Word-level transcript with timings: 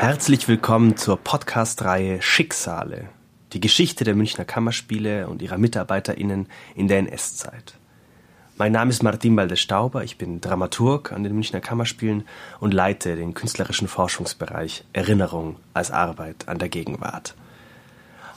Herzlich 0.00 0.48
willkommen 0.48 0.96
zur 0.96 1.18
Podcast-Reihe 1.18 2.22
Schicksale. 2.22 3.10
Die 3.52 3.60
Geschichte 3.60 4.02
der 4.02 4.14
Münchner 4.14 4.46
Kammerspiele 4.46 5.28
und 5.28 5.42
ihrer 5.42 5.58
MitarbeiterInnen 5.58 6.46
in 6.74 6.88
der 6.88 7.00
NS-Zeit. 7.00 7.74
Mein 8.56 8.72
Name 8.72 8.88
ist 8.88 9.02
Martin 9.02 9.36
Balde-Stauber, 9.36 10.02
ich 10.02 10.16
bin 10.16 10.40
Dramaturg 10.40 11.12
an 11.12 11.22
den 11.22 11.34
Münchner 11.34 11.60
Kammerspielen 11.60 12.24
und 12.60 12.72
leite 12.72 13.14
den 13.14 13.34
künstlerischen 13.34 13.88
Forschungsbereich 13.88 14.84
Erinnerung 14.94 15.56
als 15.74 15.90
Arbeit 15.90 16.48
an 16.48 16.58
der 16.58 16.70
Gegenwart. 16.70 17.34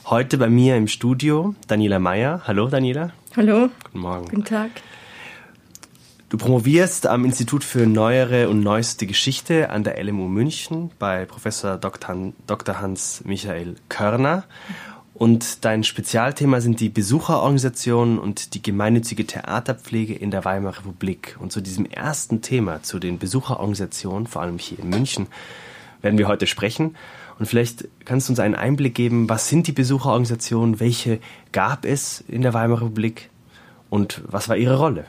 Heute 0.04 0.36
bei 0.36 0.50
mir 0.50 0.76
im 0.76 0.86
Studio 0.86 1.54
Daniela 1.66 1.98
Meyer. 1.98 2.42
Hallo 2.46 2.68
Daniela. 2.68 3.12
Hallo. 3.38 3.70
Guten 3.84 4.00
Morgen. 4.00 4.28
Guten 4.28 4.44
Tag. 4.44 4.70
Du 6.30 6.38
promovierst 6.38 7.06
am 7.06 7.26
Institut 7.26 7.62
für 7.64 7.86
Neuere 7.86 8.48
und 8.48 8.60
Neueste 8.60 9.06
Geschichte 9.06 9.68
an 9.68 9.84
der 9.84 10.02
LMU 10.02 10.26
München 10.26 10.90
bei 10.98 11.26
Professor 11.26 11.76
Dr. 11.76 12.80
Hans 12.80 13.22
Michael 13.26 13.76
Körner. 13.90 14.44
Und 15.12 15.66
dein 15.66 15.84
Spezialthema 15.84 16.62
sind 16.62 16.80
die 16.80 16.88
Besucherorganisationen 16.88 18.18
und 18.18 18.54
die 18.54 18.62
gemeinnützige 18.62 19.26
Theaterpflege 19.26 20.14
in 20.14 20.30
der 20.30 20.46
Weimarer 20.46 20.78
Republik. 20.78 21.36
Und 21.40 21.52
zu 21.52 21.60
diesem 21.60 21.84
ersten 21.84 22.40
Thema, 22.40 22.82
zu 22.82 22.98
den 22.98 23.18
Besucherorganisationen, 23.18 24.26
vor 24.26 24.42
allem 24.42 24.58
hier 24.58 24.78
in 24.78 24.88
München, 24.88 25.26
werden 26.00 26.18
wir 26.18 26.26
heute 26.26 26.46
sprechen. 26.46 26.96
Und 27.38 27.46
vielleicht 27.46 27.86
kannst 28.06 28.28
du 28.28 28.32
uns 28.32 28.40
einen 28.40 28.54
Einblick 28.54 28.94
geben, 28.94 29.28
was 29.28 29.48
sind 29.48 29.66
die 29.66 29.72
Besucherorganisationen, 29.72 30.80
welche 30.80 31.20
gab 31.52 31.84
es 31.84 32.24
in 32.26 32.40
der 32.40 32.54
Weimarer 32.54 32.86
Republik 32.86 33.30
und 33.90 34.22
was 34.26 34.48
war 34.48 34.56
ihre 34.56 34.78
Rolle? 34.78 35.04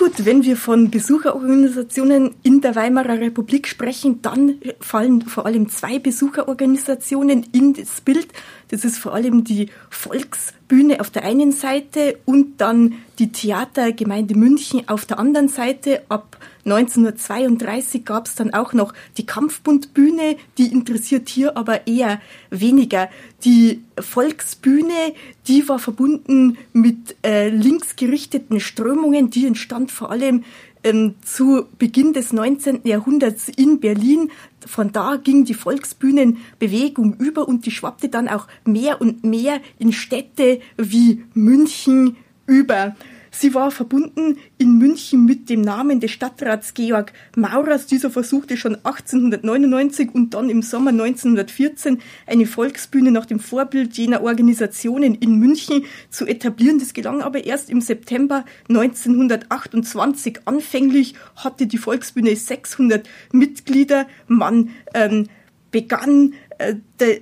Gut, 0.00 0.24
wenn 0.24 0.44
wir 0.44 0.56
von 0.56 0.90
Besucherorganisationen 0.90 2.34
in 2.42 2.62
der 2.62 2.74
Weimarer 2.74 3.20
Republik 3.20 3.68
sprechen, 3.68 4.22
dann 4.22 4.54
fallen 4.80 5.20
vor 5.20 5.44
allem 5.44 5.68
zwei 5.68 5.98
Besucherorganisationen 5.98 7.44
in 7.52 7.74
das 7.74 8.00
Bild. 8.00 8.28
Das 8.68 8.86
ist 8.86 8.96
vor 8.96 9.12
allem 9.12 9.44
die 9.44 9.68
Volksbühne 9.90 11.00
auf 11.00 11.10
der 11.10 11.24
einen 11.24 11.52
Seite 11.52 12.16
und 12.24 12.62
dann 12.62 12.94
die 13.18 13.30
Theatergemeinde 13.30 14.38
München 14.38 14.88
auf 14.88 15.04
der 15.04 15.18
anderen 15.18 15.48
Seite. 15.48 16.00
Ab 16.08 16.38
1932 16.70 18.04
gab 18.04 18.26
es 18.26 18.34
dann 18.34 18.54
auch 18.54 18.72
noch 18.72 18.94
die 19.16 19.26
Kampfbundbühne, 19.26 20.36
die 20.58 20.72
interessiert 20.72 21.28
hier 21.28 21.56
aber 21.56 21.86
eher 21.86 22.20
weniger. 22.50 23.08
Die 23.44 23.82
Volksbühne, 23.98 25.14
die 25.48 25.68
war 25.68 25.78
verbunden 25.78 26.58
mit 26.72 27.16
äh, 27.24 27.48
linksgerichteten 27.48 28.60
Strömungen, 28.60 29.30
die 29.30 29.46
entstand 29.46 29.90
vor 29.90 30.10
allem 30.10 30.44
ähm, 30.84 31.16
zu 31.22 31.66
Beginn 31.78 32.12
des 32.12 32.32
19. 32.32 32.80
Jahrhunderts 32.84 33.48
in 33.48 33.80
Berlin. 33.80 34.30
Von 34.66 34.92
da 34.92 35.16
ging 35.16 35.44
die 35.44 35.54
Volksbühnenbewegung 35.54 37.14
über 37.16 37.48
und 37.48 37.66
die 37.66 37.70
schwappte 37.70 38.08
dann 38.08 38.28
auch 38.28 38.46
mehr 38.64 39.00
und 39.00 39.24
mehr 39.24 39.60
in 39.78 39.92
Städte 39.92 40.60
wie 40.76 41.24
München 41.34 42.16
über. 42.46 42.96
Sie 43.30 43.54
war 43.54 43.70
verbunden 43.70 44.38
in 44.58 44.78
München 44.78 45.24
mit 45.24 45.48
dem 45.48 45.60
Namen 45.60 46.00
des 46.00 46.10
Stadtrats 46.10 46.74
Georg 46.74 47.12
Maurers. 47.36 47.86
Dieser 47.86 48.10
versuchte 48.10 48.56
schon 48.56 48.74
1899 48.74 50.14
und 50.14 50.34
dann 50.34 50.50
im 50.50 50.62
Sommer 50.62 50.90
1914 50.90 51.98
eine 52.26 52.46
Volksbühne 52.46 53.12
nach 53.12 53.26
dem 53.26 53.38
Vorbild 53.38 53.96
jener 53.96 54.22
Organisationen 54.22 55.14
in 55.14 55.36
München 55.38 55.84
zu 56.10 56.26
etablieren. 56.26 56.78
Das 56.80 56.92
gelang 56.92 57.22
aber 57.22 57.44
erst 57.44 57.70
im 57.70 57.80
September 57.80 58.44
1928. 58.68 60.40
Anfänglich 60.46 61.14
hatte 61.36 61.66
die 61.66 61.78
Volksbühne 61.78 62.34
600 62.34 63.08
Mitglieder. 63.32 64.06
Man 64.26 64.70
ähm, 64.92 65.28
begann 65.70 66.34
äh, 66.58 66.74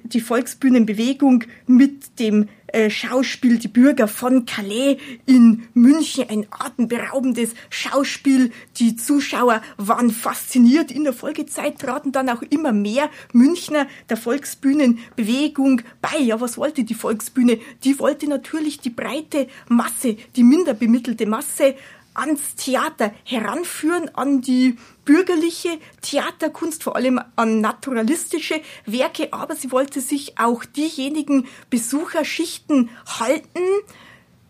die 0.05 0.21
Volksbühnenbewegung 0.21 1.45
mit 1.67 2.19
dem 2.19 2.49
äh, 2.69 2.91
Schauspiel 2.91 3.59
Die 3.59 3.69
Bürger 3.69 4.09
von 4.09 4.45
Calais 4.47 4.99
in 5.27 5.65
München, 5.75 6.29
ein 6.29 6.47
atemberaubendes 6.51 7.51
Schauspiel. 7.71 8.53
Die 8.77 8.97
Zuschauer 8.97 9.63
waren 9.77 10.11
fasziniert. 10.11 10.91
In 10.91 11.05
der 11.05 11.13
Folgezeit 11.13 11.79
traten 11.79 12.13
dann 12.13 12.29
auch 12.29 12.43
immer 12.43 12.73
mehr 12.73 13.11
Münchner 13.33 13.87
der 14.09 14.17
Volksbühnenbewegung 14.17 15.83
bei. 16.01 16.19
Ja, 16.19 16.41
was 16.41 16.59
wollte 16.59 16.85
die 16.85 16.95
Volksbühne? 16.95 17.59
Die 17.85 17.99
wollte 17.99 18.29
natürlich 18.29 18.81
die 18.81 18.91
breite 18.91 19.49
Masse, 19.69 20.17
die 20.37 20.45
minder 20.45 20.75
bemittelte 20.75 21.27
Masse 21.27 21.75
ans 22.19 22.57
Theater 22.57 23.13
heranführen, 23.25 24.11
an 24.15 24.41
die 24.41 24.77
bürgerliche 25.05 25.79
Theaterkunst, 26.03 26.83
vor 26.83 26.97
allem 26.97 27.21
an 27.37 27.61
naturalistische 27.61 28.61
Werke, 28.85 29.33
aber 29.33 29.57
sie 29.57 29.73
wollte 29.73 30.01
sich 30.01 30.39
auch 30.39 30.65
diejenigen 30.65 31.47
Besucherschichten 31.71 32.91
halten, 33.07 33.63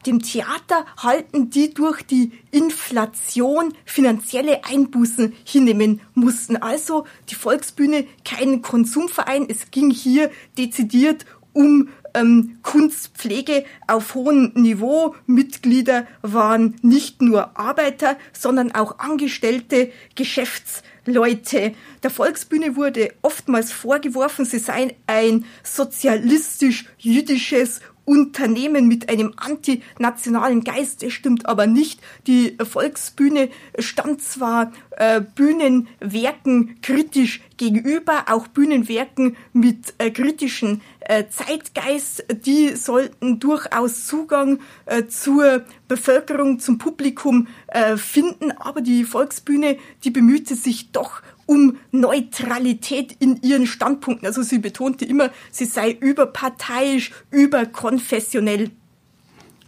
dem 0.06 0.22
Theater 0.22 0.86
halten, 0.96 1.50
die 1.50 1.74
durch 1.74 2.02
die 2.02 2.32
Inflation 2.50 3.74
finanzielle 3.84 4.64
Einbußen 4.64 5.34
hinnehmen 5.44 6.00
mussten. 6.14 6.56
Also 6.56 7.04
die 7.28 7.34
Volksbühne 7.34 8.06
kein 8.24 8.62
Konsumverein. 8.62 9.46
Es 9.48 9.70
ging 9.70 9.90
hier 9.90 10.30
dezidiert 10.56 11.26
um 11.52 11.88
ähm, 12.14 12.58
Kunstpflege 12.62 13.64
auf 13.86 14.14
hohem 14.14 14.52
Niveau. 14.54 15.14
Mitglieder 15.26 16.06
waren 16.22 16.76
nicht 16.82 17.20
nur 17.22 17.58
Arbeiter, 17.58 18.16
sondern 18.32 18.74
auch 18.74 18.98
Angestellte, 18.98 19.92
Geschäftsleute. 20.14 21.74
Der 22.02 22.10
Volksbühne 22.10 22.76
wurde 22.76 23.14
oftmals 23.22 23.72
vorgeworfen, 23.72 24.44
sie 24.44 24.58
seien 24.58 24.92
ein 25.06 25.46
sozialistisch-jüdisches 25.62 27.80
Unternehmen 28.08 28.88
mit 28.88 29.10
einem 29.10 29.34
antinationalen 29.36 30.64
Geist. 30.64 31.02
Das 31.02 31.12
stimmt 31.12 31.44
aber 31.44 31.66
nicht. 31.66 32.00
Die 32.26 32.56
Volksbühne 32.58 33.50
stand 33.78 34.22
zwar 34.22 34.72
äh, 34.96 35.20
Bühnenwerken 35.20 36.80
kritisch 36.80 37.42
gegenüber, 37.58 38.24
auch 38.30 38.48
Bühnenwerken 38.48 39.36
mit 39.52 39.92
äh, 39.98 40.10
kritischen 40.10 40.80
äh, 41.00 41.24
Zeitgeist. 41.28 42.24
Die 42.46 42.74
sollten 42.76 43.40
durchaus 43.40 44.06
Zugang 44.06 44.60
äh, 44.86 45.06
zur 45.06 45.64
Bevölkerung, 45.86 46.60
zum 46.60 46.78
Publikum 46.78 47.46
äh, 47.66 47.98
finden. 47.98 48.52
Aber 48.52 48.80
die 48.80 49.04
Volksbühne, 49.04 49.76
die 50.04 50.10
bemühte 50.10 50.54
sich 50.54 50.92
doch 50.92 51.20
um 51.48 51.78
Neutralität 51.92 53.16
in 53.20 53.40
ihren 53.42 53.66
Standpunkten. 53.66 54.26
Also 54.26 54.42
sie 54.42 54.58
betonte 54.58 55.06
immer, 55.06 55.30
sie 55.50 55.64
sei 55.64 55.90
überparteiisch, 55.90 57.10
überkonfessionell. 57.30 58.70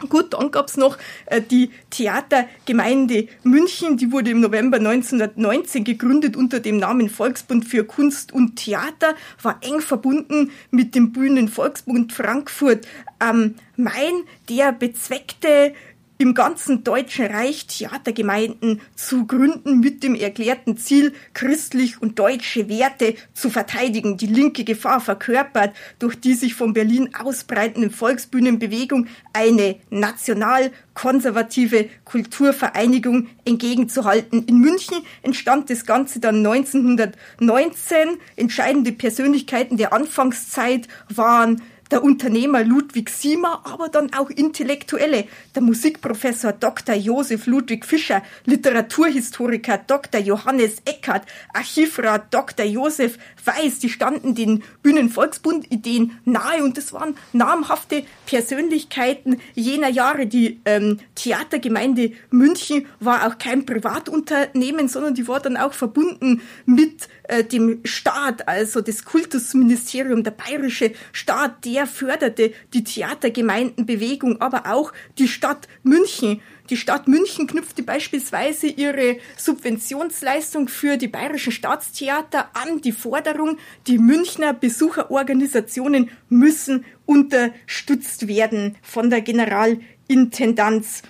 Gut, 0.07 0.33
dann 0.33 0.51
gab's 0.51 0.77
noch 0.77 0.97
äh, 1.25 1.41
die 1.41 1.71
Theatergemeinde 1.89 3.27
München, 3.43 3.97
die 3.97 4.11
wurde 4.11 4.31
im 4.31 4.41
November 4.41 4.77
1919 4.77 5.83
gegründet 5.83 6.35
unter 6.35 6.59
dem 6.59 6.77
Namen 6.77 7.09
Volksbund 7.09 7.65
für 7.65 7.83
Kunst 7.83 8.31
und 8.31 8.55
Theater, 8.55 9.15
war 9.41 9.59
eng 9.61 9.81
verbunden 9.81 10.51
mit 10.69 10.95
dem 10.95 11.11
Bühnen 11.11 11.47
Volksbund 11.47 12.13
Frankfurt 12.13 12.87
am 13.19 13.55
Main, 13.75 14.23
der 14.49 14.71
bezweckte 14.71 15.73
im 16.21 16.35
ganzen 16.35 16.83
Deutschen 16.83 17.25
Reich 17.25 17.65
Theatergemeinden 17.65 18.79
zu 18.95 19.25
gründen 19.25 19.79
mit 19.79 20.03
dem 20.03 20.13
erklärten 20.13 20.77
Ziel, 20.77 21.13
christlich 21.33 21.99
und 21.99 22.19
deutsche 22.19 22.69
Werte 22.69 23.15
zu 23.33 23.49
verteidigen. 23.49 24.17
Die 24.17 24.27
linke 24.27 24.63
Gefahr 24.63 25.01
verkörpert 25.01 25.75
durch 25.97 26.19
die 26.19 26.35
sich 26.35 26.53
von 26.53 26.73
Berlin 26.73 27.09
ausbreitende 27.19 27.89
Volksbühnenbewegung 27.89 29.07
eine 29.33 29.77
national 29.89 30.71
konservative 30.93 31.89
Kulturvereinigung 32.05 33.27
entgegenzuhalten. 33.43 34.45
In 34.45 34.59
München 34.59 34.97
entstand 35.23 35.71
das 35.71 35.87
Ganze 35.87 36.19
dann 36.19 36.45
1919. 36.45 38.19
Entscheidende 38.35 38.91
Persönlichkeiten 38.91 39.77
der 39.77 39.91
Anfangszeit 39.91 40.87
waren 41.09 41.63
der 41.91 42.03
Unternehmer 42.03 42.63
Ludwig 42.63 43.09
Siemer, 43.09 43.61
aber 43.65 43.89
dann 43.89 44.13
auch 44.13 44.29
Intellektuelle, 44.29 45.25
der 45.53 45.61
Musikprofessor 45.61 46.53
Dr. 46.53 46.95
Josef 46.95 47.45
Ludwig 47.45 47.85
Fischer, 47.85 48.23
Literaturhistoriker 48.45 49.77
Dr. 49.77 50.21
Johannes 50.21 50.81
Eckert, 50.85 51.23
Archivrat 51.53 52.33
Dr. 52.33 52.65
Josef 52.65 53.17
Weiß, 53.45 53.79
die 53.79 53.89
standen 53.89 54.35
den 54.35 54.63
Bühnenvolksbund-Ideen 54.83 56.19
nahe 56.25 56.63
und 56.63 56.77
es 56.77 56.93
waren 56.93 57.15
namhafte 57.33 58.03
Persönlichkeiten 58.25 59.39
jener 59.55 59.89
Jahre. 59.89 60.27
Die 60.27 60.61
ähm, 60.65 60.99
Theatergemeinde 61.15 62.11
München 62.29 62.85
war 62.99 63.27
auch 63.27 63.37
kein 63.37 63.65
Privatunternehmen, 63.65 64.87
sondern 64.87 65.15
die 65.15 65.27
war 65.27 65.39
dann 65.39 65.57
auch 65.57 65.73
verbunden 65.73 66.41
mit 66.65 67.07
äh, 67.23 67.43
dem 67.43 67.79
Staat, 67.85 68.47
also 68.47 68.81
das 68.81 69.05
Kultusministerium, 69.05 70.23
der 70.23 70.31
bayerische 70.31 70.91
Staat, 71.11 71.65
der 71.65 71.87
förderte 71.87 72.53
die 72.73 72.83
Theatergemeindenbewegung, 72.83 74.41
aber 74.41 74.71
auch 74.71 74.91
die 75.17 75.27
Stadt 75.27 75.67
München. 75.83 76.41
Die 76.71 76.77
Stadt 76.77 77.09
München 77.09 77.47
knüpfte 77.47 77.83
beispielsweise 77.83 78.67
ihre 78.67 79.17
Subventionsleistung 79.35 80.69
für 80.69 80.95
die 80.95 81.09
bayerischen 81.09 81.51
Staatstheater 81.51 82.49
an 82.53 82.79
die 82.79 82.93
Forderung, 82.93 83.57
die 83.87 83.97
Münchner 83.97 84.53
Besucherorganisationen 84.53 86.11
müssen 86.29 86.85
unterstützt 87.05 88.29
werden 88.29 88.77
von 88.81 89.09
der 89.09 89.19
Generalintendanz. 89.19 91.01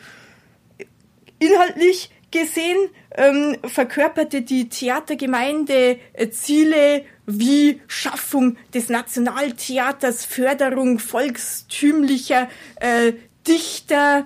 Inhaltlich 1.38 2.10
gesehen 2.32 2.90
ähm, 3.16 3.56
verkörperte 3.64 4.42
die 4.42 4.68
Theatergemeinde 4.68 6.00
äh, 6.14 6.30
Ziele 6.32 7.06
wie 7.28 7.82
Schaffung 7.86 8.58
des 8.74 8.90
Nationaltheaters, 8.90 10.26
Förderung 10.26 10.98
volkstümlicher 10.98 12.50
äh, 12.80 13.14
Dichter, 13.48 14.26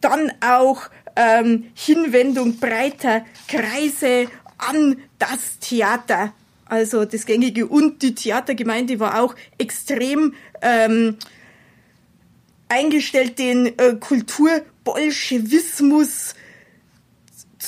dann 0.00 0.32
auch 0.40 0.82
ähm, 1.16 1.70
Hinwendung 1.74 2.58
breiter 2.58 3.24
Kreise 3.48 4.28
an 4.58 4.98
das 5.18 5.58
Theater. 5.60 6.32
Also 6.66 7.04
das 7.04 7.26
Gängige 7.26 7.66
und 7.66 8.02
die 8.02 8.14
Theatergemeinde 8.14 9.00
war 9.00 9.20
auch 9.20 9.34
extrem 9.56 10.34
ähm, 10.60 11.16
eingestellt, 12.68 13.38
den 13.38 13.78
äh, 13.78 13.96
Kulturbolschewismus 13.98 16.34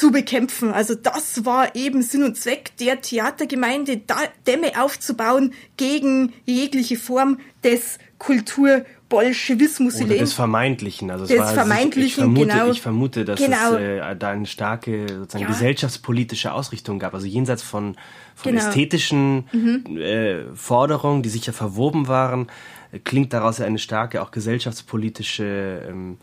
zu 0.00 0.10
bekämpfen. 0.10 0.72
Also 0.72 0.94
das 0.94 1.44
war 1.44 1.76
eben 1.76 2.00
Sinn 2.00 2.24
und 2.24 2.34
Zweck 2.34 2.74
der 2.78 3.02
Theatergemeinde, 3.02 4.00
Dämme 4.46 4.82
aufzubauen 4.82 5.52
gegen 5.76 6.32
jegliche 6.46 6.96
Form 6.96 7.38
des 7.62 7.98
Kulturbolschewismus. 8.16 10.00
Oder 10.00 10.16
des 10.16 10.32
Vermeintlichen. 10.32 11.10
Also 11.10 11.26
des 11.26 11.38
war, 11.38 11.48
Vermeintlichen, 11.48 12.06
ich, 12.06 12.14
vermute, 12.14 12.46
genau. 12.46 12.70
Ich 12.70 12.80
vermute, 12.80 13.26
dass 13.26 13.38
genau. 13.38 13.74
es 13.74 14.00
äh, 14.00 14.16
da 14.16 14.30
eine 14.30 14.46
starke 14.46 15.06
sozusagen 15.06 15.44
ja. 15.44 15.48
gesellschaftspolitische 15.48 16.54
Ausrichtung 16.54 16.98
gab. 16.98 17.12
Also 17.12 17.26
jenseits 17.26 17.62
von, 17.62 17.96
von 18.34 18.52
genau. 18.52 18.64
ästhetischen 18.64 19.44
mhm. 19.52 19.98
äh, 19.98 20.44
Forderungen, 20.54 21.22
die 21.22 21.28
sicher 21.28 21.52
verwoben 21.52 22.08
waren, 22.08 22.46
äh, 22.90 23.00
klingt 23.00 23.34
daraus 23.34 23.58
ja 23.58 23.66
eine 23.66 23.78
starke 23.78 24.22
auch 24.22 24.30
gesellschaftspolitische 24.30 25.82
ähm, 25.90 26.16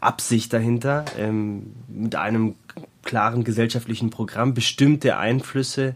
Absicht 0.00 0.52
dahinter, 0.52 1.04
ähm, 1.16 1.74
mit 1.86 2.16
einem 2.16 2.56
klaren 3.02 3.44
gesellschaftlichen 3.44 4.10
Programm 4.10 4.54
bestimmte 4.54 5.16
Einflüsse, 5.16 5.94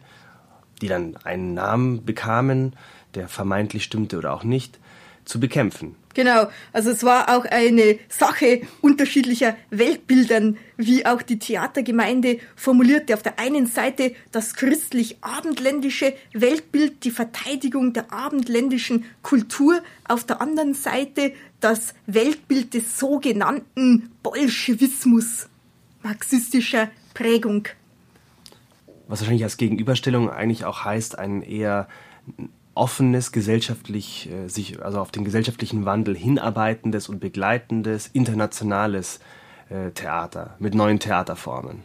die 0.81 0.89
dann 0.89 1.17
einen 1.25 1.55
Namen 1.55 2.05
bekamen, 2.05 2.75
der 3.15 3.29
vermeintlich 3.29 3.85
stimmte 3.85 4.19
oder 4.19 4.35
auch 4.35 4.45
nicht, 4.45 4.79
zu 5.25 5.41
bekämpfen. 5.41 5.97
Genau, 6.15 6.49
also 6.73 6.91
es 6.91 7.05
war 7.05 7.37
auch 7.37 7.45
eine 7.45 7.99
Sache 8.09 8.63
unterschiedlicher 8.81 9.55
Weltbildern, 9.69 10.57
wie 10.79 11.05
auch 11.05 11.21
die 11.21 11.39
Theatergemeinde 11.39 12.39
formulierte. 12.55 13.13
Auf 13.13 13.23
der 13.23 13.39
einen 13.39 13.67
Seite 13.67 14.13
das 14.33 14.55
christlich-abendländische 14.55 16.15
Weltbild, 16.33 17.05
die 17.05 17.11
Verteidigung 17.11 17.93
der 17.93 18.15
abendländischen 18.15 19.05
Kultur, 19.21 19.83
auf 20.09 20.25
der 20.25 20.41
anderen 20.41 20.73
Seite 20.73 21.35
das 21.61 21.93
Weltbild 22.07 22.73
des 22.73 22.99
sogenannten 22.99 24.11
Bolschewismus 24.23 25.49
marxistischer 26.07 26.89
Prägung. 27.15 27.67
Was 29.09 29.21
wahrscheinlich 29.21 29.45
als 29.45 29.57
Gegenüberstellung 29.57 30.31
eigentlich 30.31 30.65
auch 30.65 30.85
heißt, 30.85 31.19
ein 31.19 31.43
eher 31.43 31.89
offenes, 32.75 33.33
gesellschaftlich, 33.33 34.31
äh, 34.31 34.49
sich, 34.49 34.83
also 34.83 35.01
auf 35.01 35.11
den 35.11 35.25
gesellschaftlichen 35.25 35.85
Wandel 35.85 36.17
hinarbeitendes 36.17 37.09
und 37.09 37.19
begleitendes, 37.19 38.09
internationales 38.13 39.21
äh, 39.69 39.91
Theater 39.91 40.57
mit 40.59 40.75
neuen 40.75 41.01
Theaterformen. 41.01 41.83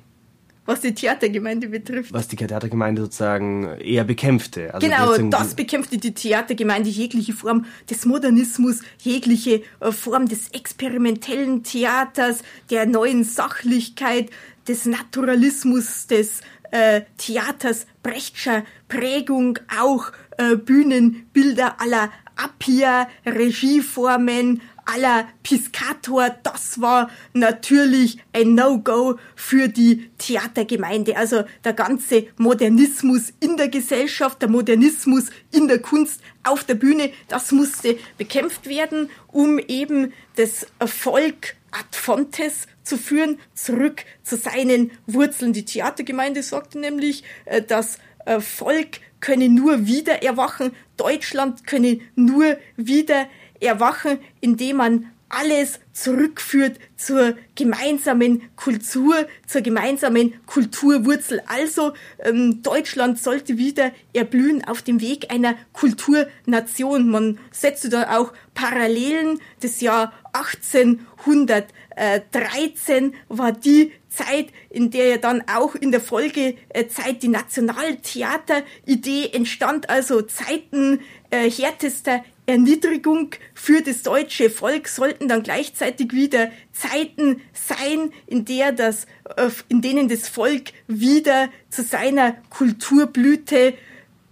Was 0.66 0.82
die 0.82 0.94
Theatergemeinde 0.94 1.70
betrifft. 1.70 2.14
Was 2.14 2.28
die 2.28 2.36
Theatergemeinde 2.36 3.02
sozusagen 3.02 3.66
eher 3.80 4.04
bekämpfte. 4.04 4.74
Also 4.74 4.88
genau, 4.88 5.18
das 5.30 5.56
bekämpfte 5.56 5.98
die 5.98 6.14
Theatergemeinde, 6.14 6.90
jegliche 6.90 7.34
Form 7.34 7.66
des 7.90 8.06
Modernismus, 8.06 8.82
jegliche 9.00 9.64
äh, 9.80 9.92
Form 9.92 10.28
des 10.28 10.50
experimentellen 10.50 11.64
Theaters, 11.64 12.44
der 12.70 12.86
neuen 12.86 13.24
Sachlichkeit, 13.24 14.30
des 14.68 14.86
Naturalismus, 14.86 16.06
des 16.06 16.42
äh, 16.70 17.02
Theaters 17.18 17.88
Brechtscher 18.04 18.64
Prägung, 18.88 19.58
auch 19.80 20.12
äh, 20.38 20.56
Bühnenbilder 20.56 21.82
aller 21.82 22.12
Appia, 22.36 23.08
Regieformen, 23.26 24.62
aller 24.92 25.28
Piscator, 25.44 26.30
das 26.44 26.82
war 26.82 27.10
natürlich 27.34 28.18
ein 28.34 28.56
No-Go 28.56 29.18
für 29.36 29.68
die 29.68 30.10
Theatergemeinde. 30.18 31.18
Also 31.18 31.44
der 31.64 31.74
ganze 31.74 32.28
Modernismus 32.38 33.34
in 33.40 33.58
der 33.58 33.70
Gesellschaft, 33.70 34.42
der 34.42 34.50
Modernismus 34.50 35.30
in 35.52 35.68
der 35.68 35.80
Kunst 35.80 36.22
auf 36.44 36.64
der 36.64 36.76
Bühne, 36.76 37.12
das 37.28 37.52
musste 37.52 37.98
bekämpft 38.18 38.68
werden, 38.68 39.10
um 39.28 39.60
eben 39.60 40.14
das 40.36 40.68
Erfolg 40.80 41.56
ad 41.72 41.88
fontes 41.92 42.68
zu 42.84 42.98
führen, 42.98 43.40
zurück 43.54 44.04
zu 44.24 44.36
seinen 44.36 44.92
Wurzeln. 45.06 45.54
Die 45.54 45.66
Theatergemeinde 45.66 46.44
sagte 46.44 46.80
nämlich, 46.80 47.24
äh, 47.46 47.62
das 47.62 47.98
Volk 48.40 49.00
könne 49.20 49.50
nur 49.50 49.88
wieder 49.88 50.22
erwachen, 50.24 50.74
Deutschland 50.98 51.66
könne 51.66 52.00
nur 52.16 52.58
wieder 52.76 53.28
erwachen, 53.62 54.20
indem 54.42 54.78
man 54.78 55.12
alles 55.32 55.80
zurückführt 55.94 56.78
zur 56.98 57.36
gemeinsamen 57.56 58.50
Kultur, 58.56 59.28
zur 59.48 59.62
gemeinsamen 59.62 60.34
Kulturwurzel. 60.46 61.42
Also 61.48 61.94
ähm, 62.20 62.62
Deutschland 62.62 63.18
sollte 63.20 63.58
wieder 63.58 63.92
erblühen 64.14 64.64
auf 64.66 64.82
dem 64.82 65.00
Weg 65.02 65.32
einer 65.32 65.56
Kulturnation. 65.74 67.10
Man 67.10 67.40
setzte 67.52 67.90
da 67.90 68.18
auch 68.18 68.32
Parallelen. 68.54 69.40
Das 69.62 69.82
Jahr 69.82 70.14
1813 70.34 73.16
war 73.30 73.54
die 73.54 73.94
Zeit, 74.10 74.48
in 74.70 74.92
der 74.92 75.08
ja 75.08 75.18
dann 75.18 75.44
auch 75.48 75.74
in 75.76 75.92
der 75.92 76.02
Folgezeit 76.02 77.24
die 77.24 77.30
Nationaltheateridee 77.30 79.30
entstand, 79.32 79.90
also 79.90 80.22
Zeiten 80.22 81.00
äh, 81.30 81.50
härtester 81.50 82.22
Erniedrigung 82.52 83.32
für 83.54 83.82
das 83.82 84.04
deutsche 84.04 84.50
Volk 84.50 84.88
sollten 84.88 85.28
dann 85.28 85.44
gleichzeitig 85.44 86.14
wieder 86.14 86.52
Zeiten 86.72 87.42
sein, 87.54 88.12
in 88.28 88.46
der 88.46 88.72
das, 88.72 89.06
äh, 89.36 89.50
in 89.70 89.82
denen 89.82 90.10
das 90.10 90.28
Volk 90.28 90.74
wieder 90.88 91.50
zu 91.70 91.84
seiner 91.84 92.34
Kulturblüte 92.50 93.74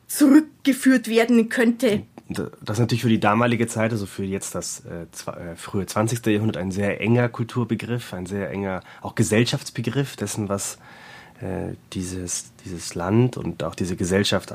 zurückgeführt 0.08 1.08
werden 1.08 1.50
könnte. 1.50 2.04
Das 2.30 2.76
ist 2.76 2.80
natürlich 2.80 3.02
für 3.02 3.10
die 3.10 3.20
damalige 3.20 3.66
Zeit, 3.66 3.92
also 3.92 4.06
für 4.06 4.24
jetzt 4.24 4.54
das 4.54 4.84
äh, 4.86 5.04
äh 5.32 5.56
frühe 5.56 5.88
20. 5.88 6.24
Jahrhundert, 6.28 6.58
ein 6.58 6.70
sehr 6.70 7.02
enger 7.02 7.28
Kulturbegriff, 7.28 8.14
ein 8.14 8.28
sehr 8.28 8.52
enger 8.52 8.82
auch 9.02 9.16
Gesellschaftsbegriff 9.16 10.16
dessen, 10.16 10.48
was 10.48 10.78
äh, 11.42 11.74
dieses, 11.94 12.52
dieses 12.66 12.94
Land 12.94 13.38
und 13.38 13.64
auch 13.64 13.74
diese 13.74 13.96
Gesellschaft 13.96 14.54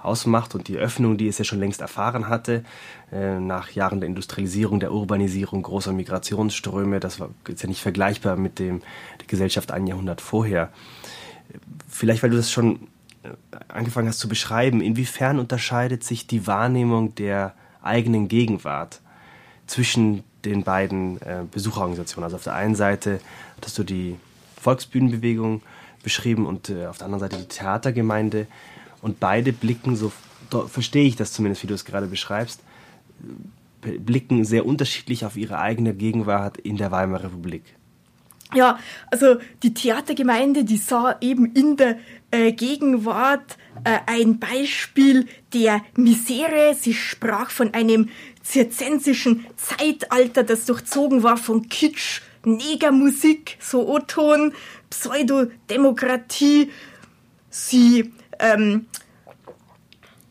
ausmacht 0.00 0.54
und 0.54 0.68
die 0.68 0.76
Öffnung, 0.76 1.16
die 1.16 1.28
es 1.28 1.38
ja 1.38 1.44
schon 1.44 1.58
längst 1.58 1.80
erfahren 1.80 2.28
hatte, 2.28 2.64
äh, 3.12 3.40
nach 3.40 3.70
Jahren 3.70 4.00
der 4.00 4.08
Industrialisierung, 4.08 4.80
der 4.80 4.92
Urbanisierung, 4.92 5.62
großer 5.62 5.92
Migrationsströme, 5.92 7.00
das 7.00 7.20
war 7.20 7.30
jetzt 7.48 7.62
ja 7.62 7.68
nicht 7.68 7.82
vergleichbar 7.82 8.36
mit 8.36 8.58
dem 8.58 8.80
der 9.18 9.26
Gesellschaft 9.26 9.72
ein 9.72 9.86
Jahrhundert 9.86 10.20
vorher. 10.20 10.70
Vielleicht, 11.88 12.22
weil 12.22 12.30
du 12.30 12.36
das 12.36 12.50
schon 12.50 12.88
äh, 13.22 13.30
angefangen 13.68 14.08
hast 14.08 14.20
zu 14.20 14.28
beschreiben, 14.28 14.80
inwiefern 14.80 15.38
unterscheidet 15.38 16.04
sich 16.04 16.26
die 16.26 16.46
Wahrnehmung 16.46 17.14
der 17.14 17.54
eigenen 17.82 18.28
Gegenwart 18.28 19.00
zwischen 19.66 20.22
den 20.44 20.62
beiden 20.62 21.20
äh, 21.22 21.44
Besucherorganisationen? 21.50 22.24
Also 22.24 22.36
auf 22.36 22.44
der 22.44 22.54
einen 22.54 22.76
Seite 22.76 23.20
hast 23.64 23.76
du 23.78 23.82
die 23.82 24.16
Volksbühnenbewegung 24.60 25.62
beschrieben 26.02 26.46
und 26.46 26.70
auf 26.70 26.98
der 26.98 27.06
anderen 27.06 27.20
Seite 27.20 27.36
die 27.38 27.48
Theatergemeinde. 27.48 28.46
Und 29.00 29.20
beide 29.20 29.52
blicken, 29.52 29.96
so 29.96 30.12
verstehe 30.68 31.06
ich 31.06 31.16
das 31.16 31.32
zumindest, 31.32 31.62
wie 31.62 31.66
du 31.66 31.74
es 31.74 31.84
gerade 31.84 32.06
beschreibst, 32.06 32.60
blicken 33.80 34.44
sehr 34.44 34.66
unterschiedlich 34.66 35.24
auf 35.24 35.36
ihre 35.36 35.58
eigene 35.58 35.94
Gegenwart 35.94 36.58
in 36.58 36.76
der 36.76 36.90
Weimarer 36.90 37.24
Republik. 37.24 37.62
Ja, 38.54 38.78
also 39.10 39.36
die 39.62 39.74
Theatergemeinde, 39.74 40.64
die 40.64 40.78
sah 40.78 41.16
eben 41.20 41.52
in 41.52 41.76
der 41.76 41.98
äh, 42.30 42.52
Gegenwart 42.52 43.58
äh, 43.84 43.98
ein 44.06 44.38
Beispiel 44.38 45.26
der 45.52 45.82
Misere. 45.96 46.74
Sie 46.74 46.94
sprach 46.94 47.50
von 47.50 47.74
einem 47.74 48.08
zirzensischen 48.42 49.44
Zeitalter, 49.56 50.44
das 50.44 50.64
durchzogen 50.64 51.22
war 51.22 51.36
von 51.36 51.68
Kitsch, 51.68 52.22
Negermusik, 52.44 53.58
so 53.60 53.86
O-Ton, 53.86 54.54
Pseudodemokratie. 54.88 56.70
Sie 57.50 58.12
ähm, 58.38 58.86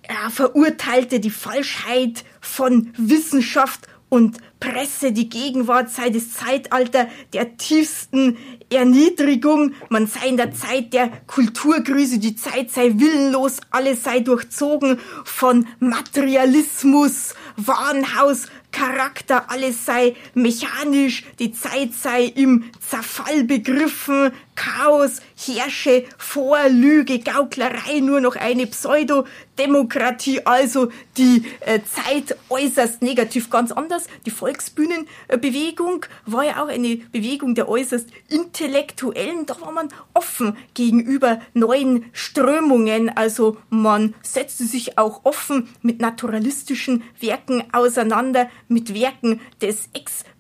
er 0.04 0.30
verurteilte 0.30 1.20
die 1.20 1.30
Falschheit 1.30 2.24
von 2.40 2.94
Wissenschaft 2.98 3.88
und 4.10 4.38
Presse, 4.60 5.12
die 5.12 5.30
Gegenwart 5.30 5.90
sei 5.92 6.10
das 6.10 6.32
Zeitalter 6.32 7.08
der 7.34 7.58
tiefsten 7.58 8.38
Erniedrigung, 8.72 9.74
man 9.90 10.08
sei 10.08 10.30
in 10.30 10.38
der 10.38 10.54
Zeit 10.54 10.94
der 10.94 11.12
Kulturgrüße, 11.28 12.18
die 12.18 12.36
Zeit 12.36 12.72
sei 12.72 12.94
willenlos, 12.96 13.58
alles 13.70 14.04
sei 14.04 14.22
durchzogen 14.22 15.00
von 15.26 15.68
Materialismus, 15.80 17.36
Warenhaus, 17.58 18.48
Charakter, 18.72 19.52
alles 19.52 19.86
sei 19.86 20.16
mechanisch, 20.34 21.24
die 21.40 21.52
Zeit 21.52 21.94
sei 21.94 22.26
im 22.26 22.64
Zerfall 22.80 23.44
begriffen, 23.44 24.32
Chaos 24.58 25.22
herrsche 25.36 26.04
vor, 26.18 26.58
Lüge, 26.68 27.20
Gauklerei, 27.20 28.00
nur 28.02 28.20
noch 28.20 28.36
eine 28.36 28.66
Pseudodemokratie, 28.66 30.46
also 30.46 30.92
die 31.16 31.44
äh, 31.62 31.80
Zeit 31.84 32.36
äußerst 32.50 33.04
negativ, 33.04 33.52
ganz 33.52 33.72
anders. 33.72 34.08
Die 34.26 34.32
Volksbühnenbewegung 34.32 36.08
war 36.26 36.44
ja 36.44 36.64
auch 36.64 36.70
eine 36.70 36.98
Bewegung 36.98 37.54
der 37.54 37.70
äußerst 37.70 38.10
intellektuellen, 38.30 39.46
da 39.46 39.62
war 39.62 39.72
man 39.72 39.90
offen 40.16 40.58
gegenüber 40.74 41.40
neuen 41.54 42.06
Strömungen, 42.12 43.16
also 43.16 43.58
man 43.70 44.16
setzte 44.24 44.66
sich 44.66 44.98
auch 44.98 45.22
offen 45.24 45.70
mit 45.84 46.02
naturalistischen 46.02 47.04
Werken 47.20 47.64
auseinander, 47.74 48.50
mit 48.68 48.96
Werken 48.96 49.40
des 49.62 49.90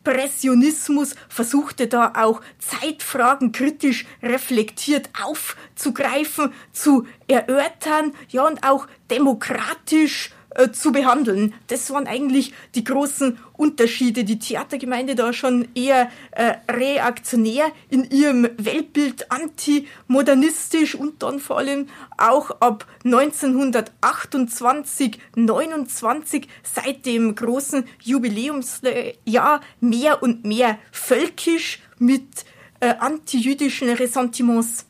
Expressionismus, 0.07 1.15
versuchte 1.29 1.87
da 1.87 2.13
auch 2.15 2.41
Zeitfragen 2.59 3.51
kritisch 3.51 4.05
reflektiert 4.23 5.09
aufzugreifen, 5.23 6.53
zu 6.71 7.05
erörtern, 7.27 8.13
ja, 8.29 8.47
und 8.47 8.63
auch 8.63 8.87
demokratisch 9.09 10.31
äh, 10.51 10.71
zu 10.71 10.91
behandeln. 10.91 11.53
Das 11.67 11.91
waren 11.91 12.07
eigentlich 12.07 12.53
die 12.73 12.83
großen 12.83 13.37
Unterschiede. 13.53 14.23
Die 14.23 14.39
Theatergemeinde 14.39 15.13
da 15.13 15.31
schon 15.33 15.67
eher 15.75 16.09
äh, 16.31 16.55
reaktionär 16.71 17.71
in 17.89 18.09
ihrem 18.09 18.49
Weltbild, 18.57 19.29
antimodernistisch 19.29 20.95
und 20.95 21.21
dann 21.21 21.39
vor 21.39 21.57
allem 21.57 21.87
auch 22.17 22.49
ab 22.61 22.87
1928, 23.03 25.19
29 25.35 26.47
seit 26.63 27.05
dem 27.05 27.35
großen 27.35 27.83
Jubiläumsjahr 28.01 29.59
mehr 29.81 30.23
und 30.23 30.45
mehr 30.45 30.79
völkisch 30.91 31.81
mit 31.99 32.45
äh, 32.79 32.93
antijüdischen 32.99 33.89
Ressentiments. 33.89 34.85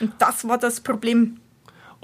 Und 0.00 0.12
das 0.18 0.46
war 0.46 0.58
das 0.58 0.80
Problem. 0.80 1.40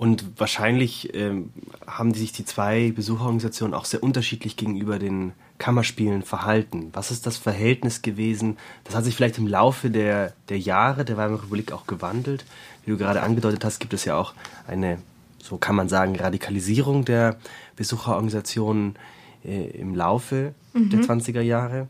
Und 0.01 0.41
wahrscheinlich 0.41 1.15
ähm, 1.15 1.51
haben 1.87 2.15
sich 2.15 2.33
die 2.33 2.47
zwei 2.47 2.91
Besucherorganisationen 2.91 3.75
auch 3.75 3.85
sehr 3.85 4.03
unterschiedlich 4.03 4.57
gegenüber 4.57 4.99
den 4.99 5.33
Kammerspielen 5.59 6.23
verhalten. 6.23 6.89
Was 6.95 7.11
ist 7.11 7.27
das 7.27 7.37
Verhältnis 7.37 8.01
gewesen? 8.01 8.57
Das 8.85 8.95
hat 8.95 9.05
sich 9.05 9.15
vielleicht 9.15 9.37
im 9.37 9.47
Laufe 9.47 9.91
der, 9.91 10.33
der 10.49 10.59
Jahre 10.59 11.05
der 11.05 11.19
Weimarer 11.19 11.43
Republik 11.43 11.73
auch 11.73 11.87
gewandelt. 11.87 12.47
Wie 12.87 12.93
du 12.93 12.97
gerade 12.97 13.23
angedeutet 13.23 13.63
hast, 13.63 13.79
gibt 13.79 13.93
es 13.93 14.07
ja 14.07 14.17
auch 14.17 14.33
eine, 14.67 14.97
so 15.39 15.59
kann 15.59 15.77
man 15.77 15.91
sagen, 15.91 16.17
Radikalisierung 16.17 17.05
der 17.05 17.37
Besucherorganisationen 17.77 18.97
äh, 19.45 19.69
im 19.73 19.95
Laufe 19.95 20.55
mhm. 20.73 20.89
der 20.89 21.01
20er 21.01 21.43
Jahre. 21.43 21.89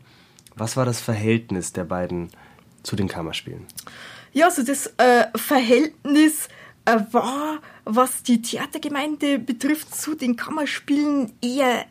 Was 0.57 0.75
war 0.75 0.83
das 0.83 0.99
Verhältnis 0.99 1.71
der 1.71 1.85
beiden 1.85 2.27
zu 2.83 2.97
den 2.97 3.07
Kammerspielen? 3.07 3.65
Ja, 4.33 4.47
also 4.47 4.63
das 4.63 4.87
äh, 4.97 5.27
Verhältnis 5.33 6.49
äh, 6.85 6.97
war, 7.11 7.59
was 7.85 8.23
die 8.23 8.41
Theatergemeinde 8.41 9.39
betrifft, 9.39 9.95
zu 9.95 10.15
den 10.15 10.35
Kammerspielen 10.35 11.31
eher 11.41 11.85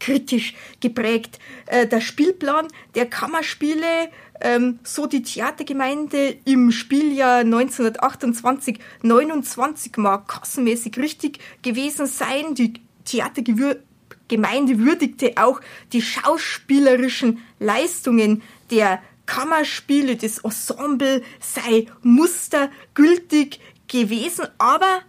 kritisch 0.00 0.54
geprägt. 0.80 1.38
Äh, 1.66 1.86
der 1.86 2.00
Spielplan 2.00 2.66
der 2.96 3.06
Kammerspiele, 3.06 4.10
ähm, 4.40 4.80
so 4.82 5.06
die 5.06 5.22
Theatergemeinde 5.22 6.38
im 6.44 6.72
Spieljahr 6.72 7.42
1928-29 7.42 10.00
mag 10.00 10.26
kassenmäßig 10.26 10.98
richtig 10.98 11.38
gewesen 11.62 12.06
sein. 12.06 12.54
Die 12.54 12.72
Theatergemeinde 13.04 14.78
würdigte 14.78 15.34
auch 15.36 15.60
die 15.92 16.02
schauspielerischen 16.02 17.38
Leistungen 17.58 18.42
der 18.70 19.02
Kammerspiele, 19.26 20.16
das 20.16 20.38
Ensemble 20.38 21.22
sei 21.38 21.86
mustergültig 22.02 23.60
gewesen, 23.86 24.48
aber 24.58 25.02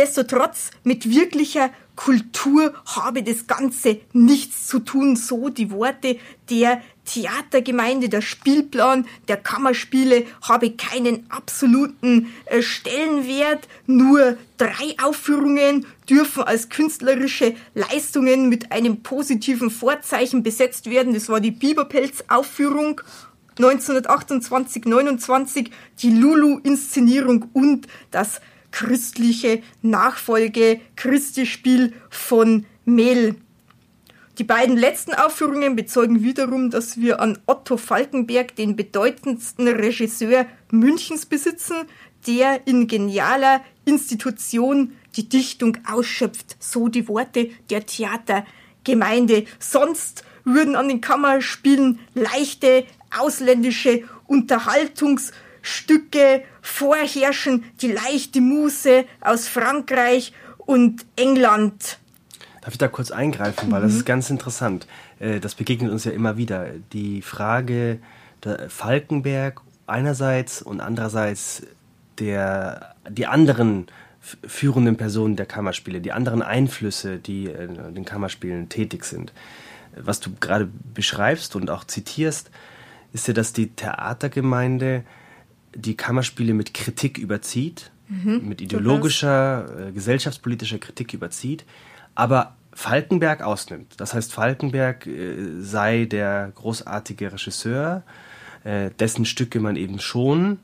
destotrotz 0.00 0.70
mit 0.82 1.10
wirklicher 1.10 1.70
Kultur 1.94 2.72
habe 2.86 3.22
das 3.22 3.46
Ganze 3.46 4.00
nichts 4.14 4.66
zu 4.66 4.78
tun. 4.78 5.14
So 5.14 5.50
die 5.50 5.70
Worte 5.70 6.16
der 6.48 6.80
Theatergemeinde, 7.04 8.08
der 8.08 8.22
Spielplan 8.22 9.06
der 9.28 9.36
Kammerspiele 9.36 10.24
habe 10.40 10.70
keinen 10.70 11.30
absoluten 11.30 12.32
äh, 12.46 12.62
Stellenwert. 12.62 13.68
Nur 13.86 14.38
drei 14.56 14.96
Aufführungen 15.02 15.84
dürfen 16.08 16.44
als 16.44 16.70
künstlerische 16.70 17.54
Leistungen 17.74 18.48
mit 18.48 18.72
einem 18.72 19.02
positiven 19.02 19.70
Vorzeichen 19.70 20.42
besetzt 20.42 20.88
werden. 20.88 21.12
Das 21.12 21.28
war 21.28 21.40
die 21.40 21.50
Biberpelz-Aufführung 21.50 23.02
1928, 23.58 24.86
29 24.86 25.70
die 26.00 26.10
Lulu-Inszenierung 26.10 27.50
und 27.52 27.88
das 28.10 28.40
christliche 28.70 29.62
Nachfolge 29.82 30.80
Christi-Spiel 30.96 31.92
von 32.08 32.66
Mehl. 32.84 33.36
Die 34.38 34.44
beiden 34.44 34.76
letzten 34.76 35.12
Aufführungen 35.12 35.76
bezeugen 35.76 36.22
wiederum, 36.22 36.70
dass 36.70 36.98
wir 36.98 37.20
an 37.20 37.38
Otto 37.46 37.76
Falkenberg, 37.76 38.56
den 38.56 38.74
bedeutendsten 38.74 39.68
Regisseur 39.68 40.46
Münchens, 40.70 41.26
besitzen, 41.26 41.76
der 42.26 42.66
in 42.66 42.86
genialer 42.86 43.62
Institution 43.84 44.92
die 45.16 45.28
Dichtung 45.28 45.76
ausschöpft, 45.86 46.56
so 46.58 46.88
die 46.88 47.08
Worte 47.08 47.50
der 47.68 47.84
Theatergemeinde. 47.84 49.44
Sonst 49.58 50.24
würden 50.44 50.76
an 50.76 50.88
den 50.88 51.00
Kammerspielen 51.00 51.98
leichte 52.14 52.86
ausländische 53.18 54.04
Unterhaltungsstücke 55.60 56.42
vorherrschen, 56.62 57.64
die 57.80 57.92
leichte 57.92 58.40
Muse 58.40 59.04
aus 59.20 59.48
Frankreich 59.48 60.32
und 60.58 61.04
England. 61.16 61.98
Darf 62.62 62.72
ich 62.72 62.78
da 62.78 62.88
kurz 62.88 63.10
eingreifen, 63.10 63.70
weil 63.70 63.80
mhm. 63.80 63.84
das 63.84 63.94
ist 63.94 64.04
ganz 64.04 64.30
interessant. 64.30 64.86
Äh, 65.18 65.40
das 65.40 65.54
begegnet 65.54 65.90
uns 65.90 66.04
ja 66.04 66.12
immer 66.12 66.36
wieder. 66.36 66.66
Die 66.92 67.22
Frage 67.22 67.98
der 68.44 68.68
Falkenberg 68.70 69.60
einerseits 69.86 70.62
und 70.62 70.80
andererseits 70.80 71.62
der, 72.18 72.94
die 73.08 73.26
anderen 73.26 73.86
führenden 74.46 74.96
Personen 74.96 75.36
der 75.36 75.46
Kammerspiele, 75.46 76.02
die 76.02 76.12
anderen 76.12 76.42
Einflüsse, 76.42 77.16
die 77.16 77.46
in 77.46 77.94
den 77.94 78.04
Kammerspielen 78.04 78.68
tätig 78.68 79.04
sind. 79.04 79.32
Was 79.96 80.20
du 80.20 80.30
gerade 80.38 80.68
beschreibst 80.94 81.56
und 81.56 81.70
auch 81.70 81.84
zitierst, 81.84 82.50
ist 83.12 83.26
ja, 83.28 83.34
dass 83.34 83.54
die 83.54 83.70
Theatergemeinde 83.70 85.04
die 85.74 85.96
Kammerspiele 85.96 86.54
mit 86.54 86.74
Kritik 86.74 87.18
überzieht, 87.18 87.90
mhm, 88.08 88.48
mit 88.48 88.60
ideologischer, 88.60 89.88
äh, 89.88 89.92
gesellschaftspolitischer 89.92 90.78
Kritik 90.78 91.14
überzieht, 91.14 91.64
aber 92.14 92.56
Falkenberg 92.72 93.42
ausnimmt. 93.42 93.94
Das 93.98 94.14
heißt, 94.14 94.32
Falkenberg 94.32 95.06
äh, 95.06 95.60
sei 95.60 96.04
der 96.04 96.52
großartige 96.54 97.32
Regisseur, 97.32 98.02
äh, 98.64 98.90
dessen 98.98 99.24
Stücke 99.24 99.60
man 99.60 99.76
eben 99.76 99.98
schon 99.98 100.58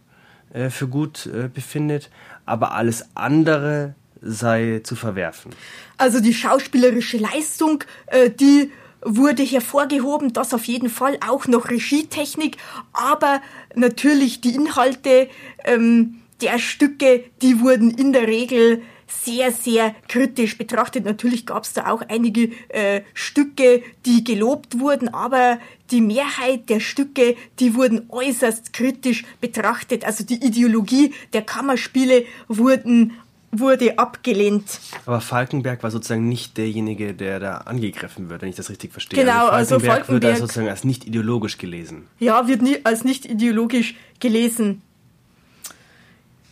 äh, 0.52 0.70
für 0.70 0.88
gut 0.88 1.26
äh, 1.26 1.48
befindet, 1.52 2.10
aber 2.44 2.72
alles 2.72 3.04
andere 3.14 3.94
sei 4.22 4.80
zu 4.82 4.96
verwerfen. 4.96 5.52
Also 5.98 6.20
die 6.20 6.34
schauspielerische 6.34 7.18
Leistung, 7.18 7.84
äh, 8.06 8.30
die 8.30 8.70
wurde 9.02 9.42
hervorgehoben, 9.42 10.32
das 10.32 10.54
auf 10.54 10.64
jeden 10.64 10.90
Fall 10.90 11.18
auch 11.26 11.46
noch 11.46 11.68
Regietechnik, 11.70 12.56
aber 12.92 13.40
natürlich 13.74 14.40
die 14.40 14.54
Inhalte 14.54 15.28
ähm, 15.64 16.22
der 16.40 16.58
Stücke, 16.58 17.24
die 17.42 17.60
wurden 17.60 17.90
in 17.90 18.12
der 18.12 18.26
Regel 18.26 18.82
sehr, 19.06 19.52
sehr 19.52 19.94
kritisch 20.08 20.58
betrachtet. 20.58 21.04
Natürlich 21.04 21.46
gab 21.46 21.64
es 21.64 21.72
da 21.72 21.90
auch 21.90 22.02
einige 22.08 22.50
äh, 22.68 23.02
Stücke, 23.14 23.82
die 24.04 24.24
gelobt 24.24 24.80
wurden, 24.80 25.08
aber 25.08 25.58
die 25.90 26.00
Mehrheit 26.00 26.68
der 26.68 26.80
Stücke, 26.80 27.36
die 27.60 27.74
wurden 27.74 28.06
äußerst 28.08 28.72
kritisch 28.72 29.24
betrachtet. 29.40 30.04
Also 30.04 30.24
die 30.24 30.44
Ideologie 30.44 31.14
der 31.32 31.42
Kammerspiele 31.42 32.24
wurden 32.48 33.12
wurde 33.60 33.98
abgelehnt. 33.98 34.80
Aber 35.06 35.20
Falkenberg 35.20 35.82
war 35.82 35.90
sozusagen 35.90 36.28
nicht 36.28 36.56
derjenige, 36.56 37.14
der 37.14 37.40
da 37.40 37.56
angegriffen 37.58 38.28
wird, 38.28 38.42
wenn 38.42 38.48
ich 38.48 38.56
das 38.56 38.70
richtig 38.70 38.92
verstehe. 38.92 39.18
Genau, 39.18 39.48
also 39.48 39.78
Falkenberg, 39.78 39.78
also 39.78 39.78
Falkenberg 39.88 40.22
wird 40.22 40.38
sozusagen 40.38 40.68
als 40.68 40.84
nicht 40.84 41.06
ideologisch 41.06 41.58
gelesen. 41.58 42.06
Ja, 42.18 42.48
wird 42.48 42.62
nie, 42.62 42.78
als 42.84 43.04
nicht 43.04 43.24
ideologisch 43.24 43.96
gelesen. 44.20 44.82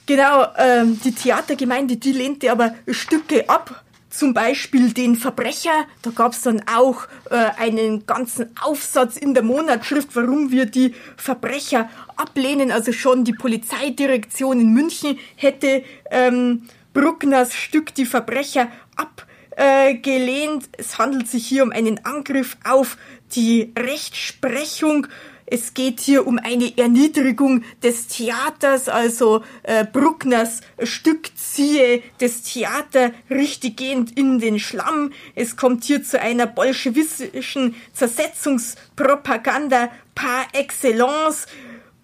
Genau, 0.06 0.46
ähm, 0.58 1.00
die 1.02 1.12
Theatergemeinde, 1.12 1.96
die 1.96 2.12
lehnte 2.12 2.52
aber 2.52 2.74
Stücke 2.88 3.48
ab, 3.48 3.84
zum 4.14 4.32
Beispiel 4.32 4.92
den 4.92 5.16
Verbrecher. 5.16 5.86
Da 6.02 6.10
gab 6.10 6.32
es 6.32 6.42
dann 6.42 6.62
auch 6.72 7.06
äh, 7.30 7.36
einen 7.58 8.06
ganzen 8.06 8.50
Aufsatz 8.60 9.16
in 9.16 9.34
der 9.34 9.42
Monatschrift, 9.42 10.14
warum 10.14 10.50
wir 10.50 10.66
die 10.66 10.94
Verbrecher 11.16 11.88
ablehnen. 12.16 12.70
Also 12.70 12.92
schon 12.92 13.24
die 13.24 13.32
Polizeidirektion 13.32 14.60
in 14.60 14.72
München 14.72 15.18
hätte 15.36 15.82
ähm, 16.10 16.62
Bruckners 16.94 17.52
Stück 17.52 17.94
Die 17.94 18.06
Verbrecher 18.06 18.68
abgelehnt. 18.96 20.70
Es 20.78 20.98
handelt 20.98 21.28
sich 21.28 21.46
hier 21.46 21.62
um 21.64 21.72
einen 21.72 22.06
Angriff 22.06 22.56
auf 22.64 22.96
die 23.34 23.72
Rechtsprechung 23.78 25.08
es 25.46 25.74
geht 25.74 26.00
hier 26.00 26.26
um 26.26 26.38
eine 26.38 26.76
Erniedrigung 26.78 27.64
des 27.82 28.06
Theaters, 28.06 28.88
also 28.88 29.44
äh, 29.62 29.84
Bruckners 29.84 30.62
Stück 30.82 31.36
ziehe 31.36 32.02
das 32.18 32.42
Theater 32.42 33.12
richtiggehend 33.28 34.16
in 34.16 34.38
den 34.38 34.58
Schlamm. 34.58 35.12
Es 35.34 35.56
kommt 35.56 35.84
hier 35.84 36.02
zu 36.02 36.18
einer 36.18 36.46
bolschewistischen 36.46 37.74
Zersetzungspropaganda 37.92 39.90
par 40.14 40.46
excellence. 40.54 41.46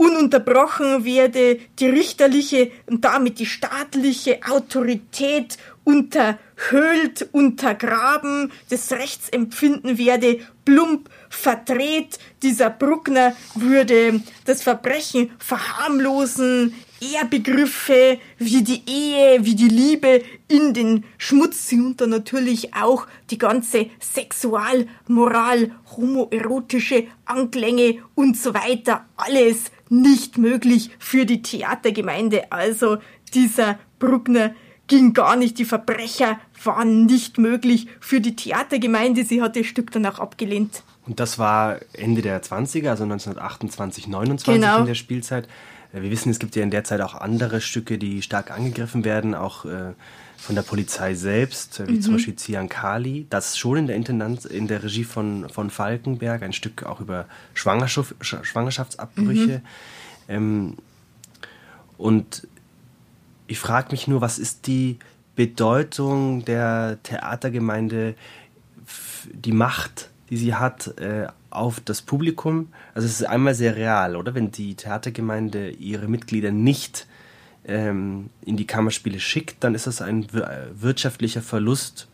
Ununterbrochen 0.00 1.04
werde 1.04 1.58
die 1.78 1.86
richterliche 1.86 2.70
und 2.86 3.04
damit 3.04 3.38
die 3.38 3.44
staatliche 3.44 4.38
Autorität 4.48 5.58
unterhöhlt, 5.84 7.28
untergraben, 7.32 8.50
das 8.70 8.92
Rechtsempfinden 8.92 9.98
werde 9.98 10.38
plump 10.64 11.10
verdreht. 11.28 12.18
Dieser 12.42 12.70
Bruckner 12.70 13.36
würde 13.54 14.22
das 14.46 14.62
Verbrechen 14.62 15.32
verharmlosen, 15.38 16.72
Ehrbegriffe 17.00 18.18
wie 18.38 18.62
die 18.62 18.82
Ehe, 18.86 19.44
wie 19.44 19.54
die 19.54 19.68
Liebe 19.68 20.22
in 20.48 20.72
den 20.72 21.04
Schmutz 21.18 21.74
dann 21.96 22.10
natürlich 22.10 22.74
auch 22.74 23.06
die 23.30 23.38
ganze 23.38 23.90
Sexualmoral, 24.00 25.72
homoerotische 25.96 27.06
Anklänge 27.24 28.02
und 28.14 28.36
so 28.36 28.52
weiter. 28.52 29.06
Alles 29.16 29.70
nicht 29.90 30.38
möglich 30.38 30.90
für 30.98 31.26
die 31.26 31.42
Theatergemeinde. 31.42 32.50
Also 32.50 32.98
dieser 33.34 33.78
Bruckner 33.98 34.54
ging 34.86 35.12
gar 35.12 35.36
nicht. 35.36 35.58
Die 35.58 35.64
Verbrecher 35.64 36.40
waren 36.64 37.06
nicht 37.06 37.38
möglich 37.38 37.88
für 38.00 38.20
die 38.20 38.36
Theatergemeinde. 38.36 39.24
Sie 39.24 39.42
hat 39.42 39.56
das 39.56 39.66
Stück 39.66 39.90
dann 39.90 40.06
auch 40.06 40.18
abgelehnt. 40.18 40.82
Und 41.06 41.20
das 41.20 41.38
war 41.38 41.80
Ende 41.92 42.22
der 42.22 42.42
20er, 42.42 42.90
also 42.90 43.04
1928, 43.04 44.08
29 44.08 44.60
genau. 44.60 44.80
in 44.80 44.86
der 44.86 44.94
Spielzeit. 44.94 45.48
Äh, 45.92 46.02
wir 46.02 46.10
wissen, 46.10 46.30
es 46.30 46.38
gibt 46.38 46.56
ja 46.56 46.62
in 46.62 46.70
der 46.70 46.84
Zeit 46.84 47.00
auch 47.00 47.14
andere 47.14 47.60
Stücke, 47.60 47.98
die 47.98 48.22
stark 48.22 48.50
angegriffen 48.50 49.04
werden, 49.04 49.34
auch 49.34 49.64
äh, 49.64 49.94
von 50.40 50.54
der 50.54 50.62
Polizei 50.62 51.14
selbst, 51.14 51.86
wie 51.86 51.92
mhm. 51.92 52.02
zum 52.02 52.14
Beispiel 52.14 52.34
Ziankali. 52.34 53.26
Das 53.28 53.58
schon 53.58 53.76
in 53.76 53.86
der 53.86 53.96
Intendanz, 53.96 54.46
in 54.46 54.68
der 54.68 54.82
Regie 54.82 55.04
von, 55.04 55.48
von 55.50 55.68
Falkenberg, 55.68 56.42
ein 56.42 56.54
Stück 56.54 56.82
auch 56.82 57.00
über 57.00 57.26
Schwangerschaft, 57.52 58.14
Schwangerschaftsabbrüche. 58.20 59.58
Mhm. 59.58 59.62
Ähm, 60.28 60.76
und 61.98 62.48
ich 63.46 63.58
frage 63.58 63.88
mich 63.90 64.08
nur, 64.08 64.22
was 64.22 64.38
ist 64.38 64.66
die 64.66 64.98
Bedeutung 65.36 66.44
der 66.46 66.98
Theatergemeinde, 67.02 68.14
die 69.32 69.52
Macht, 69.52 70.08
die 70.30 70.38
sie 70.38 70.54
hat 70.54 70.98
äh, 70.98 71.26
auf 71.50 71.80
das 71.80 72.00
Publikum? 72.00 72.72
Also 72.94 73.06
es 73.06 73.20
ist 73.20 73.26
einmal 73.26 73.54
sehr 73.54 73.76
real, 73.76 74.16
oder? 74.16 74.34
Wenn 74.34 74.50
die 74.50 74.74
Theatergemeinde 74.74 75.70
ihre 75.70 76.08
Mitglieder 76.08 76.50
nicht 76.50 77.06
ähm, 77.64 78.30
in 78.44 78.56
die 78.56 78.66
Kammerspiele 78.66 79.20
schickt, 79.20 79.62
dann 79.64 79.74
ist 79.74 79.86
das 79.86 80.02
ein 80.02 80.26
wirtschaftlicher 80.32 81.42
Verlust 81.42 82.09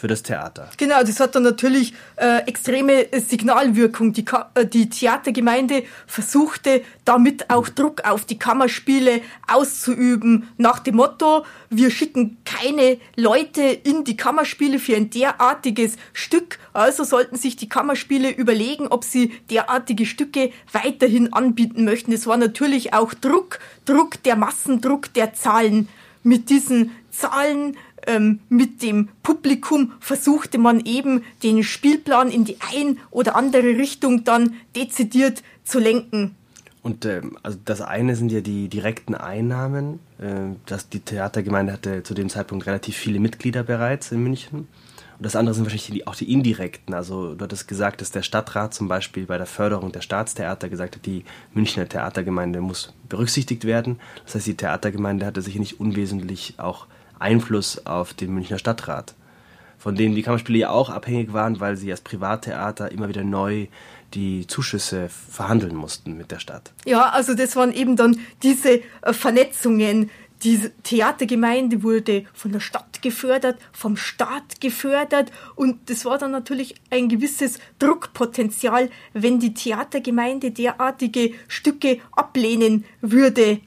für 0.00 0.08
das 0.08 0.22
Theater. 0.22 0.70
Genau, 0.78 1.02
das 1.02 1.20
hat 1.20 1.34
dann 1.34 1.42
natürlich 1.42 1.92
äh, 2.16 2.38
extreme 2.46 3.06
Signalwirkung. 3.12 4.14
Die, 4.14 4.24
äh, 4.54 4.64
die 4.64 4.88
Theatergemeinde 4.88 5.84
versuchte 6.06 6.82
damit 7.04 7.50
auch 7.50 7.68
Druck 7.68 8.04
auf 8.08 8.24
die 8.24 8.38
Kammerspiele 8.38 9.20
auszuüben, 9.46 10.48
nach 10.56 10.78
dem 10.78 10.96
Motto, 10.96 11.44
wir 11.68 11.90
schicken 11.90 12.38
keine 12.44 12.98
Leute 13.16 13.62
in 13.62 14.04
die 14.04 14.16
Kammerspiele 14.16 14.78
für 14.78 14.96
ein 14.96 15.10
derartiges 15.10 15.96
Stück, 16.14 16.58
also 16.72 17.04
sollten 17.04 17.36
sich 17.36 17.56
die 17.56 17.68
Kammerspiele 17.68 18.30
überlegen, 18.30 18.88
ob 18.88 19.04
sie 19.04 19.32
derartige 19.50 20.06
Stücke 20.06 20.50
weiterhin 20.72 21.32
anbieten 21.32 21.84
möchten. 21.84 22.12
Es 22.12 22.26
war 22.26 22.38
natürlich 22.38 22.94
auch 22.94 23.12
Druck, 23.12 23.58
Druck 23.84 24.22
der 24.22 24.36
Massendruck 24.36 25.12
der 25.12 25.34
Zahlen. 25.34 25.88
Mit 26.22 26.50
diesen 26.50 26.90
Zahlen 27.10 27.76
ähm, 28.06 28.40
mit 28.48 28.82
dem 28.82 29.08
Publikum 29.22 29.92
versuchte 30.00 30.58
man 30.58 30.80
eben 30.84 31.22
den 31.42 31.62
Spielplan 31.62 32.30
in 32.30 32.44
die 32.44 32.58
ein 32.74 32.98
oder 33.10 33.36
andere 33.36 33.76
Richtung 33.76 34.24
dann 34.24 34.54
dezidiert 34.76 35.42
zu 35.64 35.78
lenken. 35.78 36.36
Und 36.82 37.04
ähm, 37.04 37.36
also 37.42 37.58
das 37.64 37.82
eine 37.82 38.16
sind 38.16 38.32
ja 38.32 38.40
die 38.40 38.68
direkten 38.68 39.14
Einnahmen. 39.14 40.00
Äh, 40.20 40.56
dass 40.66 40.90
die 40.90 41.00
Theatergemeinde 41.00 41.72
hatte 41.72 42.02
zu 42.02 42.12
dem 42.12 42.28
Zeitpunkt 42.28 42.66
relativ 42.66 42.94
viele 42.94 43.20
Mitglieder 43.20 43.62
bereits 43.62 44.12
in 44.12 44.22
München. 44.22 44.58
Und 44.60 45.26
das 45.26 45.34
andere 45.34 45.54
sind 45.54 45.64
wahrscheinlich 45.64 45.90
die, 45.90 46.06
auch 46.06 46.14
die 46.14 46.30
indirekten. 46.30 46.94
Also 46.94 47.34
du 47.34 47.42
hattest 47.42 47.68
gesagt, 47.68 48.02
dass 48.02 48.10
der 48.10 48.22
Stadtrat 48.22 48.74
zum 48.74 48.86
Beispiel 48.86 49.24
bei 49.24 49.38
der 49.38 49.46
Förderung 49.46 49.92
der 49.92 50.02
Staatstheater 50.02 50.68
gesagt 50.68 50.96
hat, 50.96 51.06
die 51.06 51.24
Münchner 51.54 51.88
Theatergemeinde 51.88 52.60
muss 52.60 52.92
berücksichtigt 53.08 53.64
werden. 53.64 53.98
Das 54.26 54.34
heißt, 54.34 54.46
die 54.46 54.56
Theatergemeinde 54.56 55.24
hatte 55.24 55.40
sich 55.40 55.58
nicht 55.58 55.80
unwesentlich 55.80 56.54
auch 56.58 56.86
Einfluss 57.20 57.86
auf 57.86 58.14
den 58.14 58.34
Münchner 58.34 58.58
Stadtrat, 58.58 59.14
von 59.78 59.94
dem 59.94 60.14
die 60.14 60.22
Kammerspiele 60.22 60.58
ja 60.58 60.70
auch 60.70 60.90
abhängig 60.90 61.32
waren, 61.32 61.60
weil 61.60 61.76
sie 61.76 61.90
als 61.90 62.00
Privattheater 62.00 62.90
immer 62.90 63.08
wieder 63.08 63.24
neu 63.24 63.68
die 64.14 64.46
Zuschüsse 64.46 65.08
verhandeln 65.08 65.76
mussten 65.76 66.16
mit 66.16 66.30
der 66.30 66.40
Stadt. 66.40 66.72
Ja, 66.84 67.10
also 67.10 67.34
das 67.34 67.56
waren 67.56 67.72
eben 67.72 67.96
dann 67.96 68.18
diese 68.42 68.80
äh, 69.02 69.12
Vernetzungen. 69.12 70.10
Die 70.42 70.58
Theatergemeinde 70.84 71.82
wurde 71.82 72.24
von 72.32 72.50
der 72.50 72.60
Stadt 72.60 73.02
gefördert, 73.02 73.58
vom 73.72 73.98
Staat 73.98 74.62
gefördert 74.62 75.30
und 75.54 75.90
das 75.90 76.06
war 76.06 76.16
dann 76.16 76.30
natürlich 76.30 76.76
ein 76.88 77.10
gewisses 77.10 77.58
Druckpotenzial, 77.78 78.88
wenn 79.12 79.38
die 79.38 79.52
Theatergemeinde 79.52 80.50
derartige 80.50 81.32
Stücke 81.46 81.98
ablehnen 82.12 82.86
würde. 83.02 83.60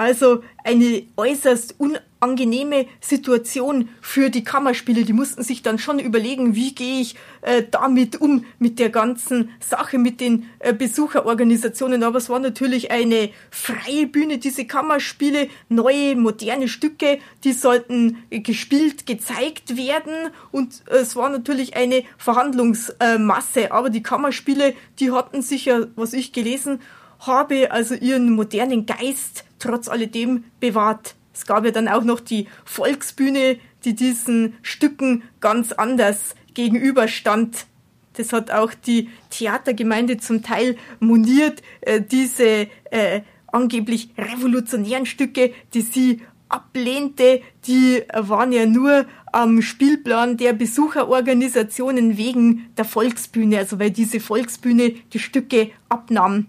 Also 0.00 0.42
eine 0.64 1.02
äußerst 1.18 1.74
unangenehme 1.76 2.86
Situation 3.02 3.90
für 4.00 4.30
die 4.30 4.44
Kammerspiele. 4.44 5.04
Die 5.04 5.12
mussten 5.12 5.42
sich 5.42 5.60
dann 5.60 5.78
schon 5.78 5.98
überlegen, 5.98 6.54
wie 6.54 6.74
gehe 6.74 7.02
ich 7.02 7.16
äh, 7.42 7.64
damit 7.70 8.18
um, 8.18 8.46
mit 8.58 8.78
der 8.78 8.88
ganzen 8.88 9.50
Sache, 9.60 9.98
mit 9.98 10.22
den 10.22 10.48
äh, 10.60 10.72
Besucherorganisationen. 10.72 12.02
Aber 12.02 12.16
es 12.16 12.30
war 12.30 12.38
natürlich 12.38 12.90
eine 12.90 13.28
freie 13.50 14.06
Bühne, 14.06 14.38
diese 14.38 14.64
Kammerspiele, 14.64 15.48
neue, 15.68 16.16
moderne 16.16 16.68
Stücke, 16.68 17.18
die 17.44 17.52
sollten 17.52 18.22
gespielt, 18.30 19.04
gezeigt 19.04 19.76
werden. 19.76 20.14
Und 20.50 20.82
äh, 20.88 21.00
es 21.00 21.14
war 21.14 21.28
natürlich 21.28 21.76
eine 21.76 22.04
Verhandlungsmasse. 22.16 23.70
Aber 23.70 23.90
die 23.90 24.02
Kammerspiele, 24.02 24.72
die 24.98 25.10
hatten 25.12 25.42
sich 25.42 25.66
ja, 25.66 25.88
was 25.94 26.14
ich 26.14 26.32
gelesen 26.32 26.80
habe, 27.20 27.70
also 27.70 27.94
ihren 27.94 28.32
modernen 28.32 28.86
Geist 28.86 29.44
trotz 29.58 29.88
alledem 29.88 30.44
bewahrt. 30.58 31.14
Es 31.32 31.46
gab 31.46 31.64
ja 31.64 31.70
dann 31.70 31.88
auch 31.88 32.04
noch 32.04 32.20
die 32.20 32.48
Volksbühne, 32.64 33.58
die 33.84 33.94
diesen 33.94 34.54
Stücken 34.62 35.22
ganz 35.40 35.72
anders 35.72 36.34
gegenüberstand. 36.54 37.66
Das 38.14 38.32
hat 38.32 38.50
auch 38.50 38.74
die 38.74 39.08
Theatergemeinde 39.30 40.18
zum 40.18 40.42
Teil 40.42 40.76
moniert, 40.98 41.62
äh, 41.80 42.02
diese 42.02 42.68
äh, 42.90 43.22
angeblich 43.46 44.10
revolutionären 44.18 45.06
Stücke, 45.06 45.52
die 45.74 45.82
sie 45.82 46.20
ablehnte, 46.48 47.42
die 47.66 48.02
waren 48.12 48.52
ja 48.52 48.66
nur 48.66 49.06
am 49.32 49.62
Spielplan 49.62 50.36
der 50.36 50.52
Besucherorganisationen 50.52 52.16
wegen 52.16 52.70
der 52.76 52.84
Volksbühne, 52.84 53.58
also 53.58 53.78
weil 53.78 53.92
diese 53.92 54.18
Volksbühne 54.18 54.90
die 55.12 55.18
Stücke 55.20 55.70
abnahm. 55.88 56.46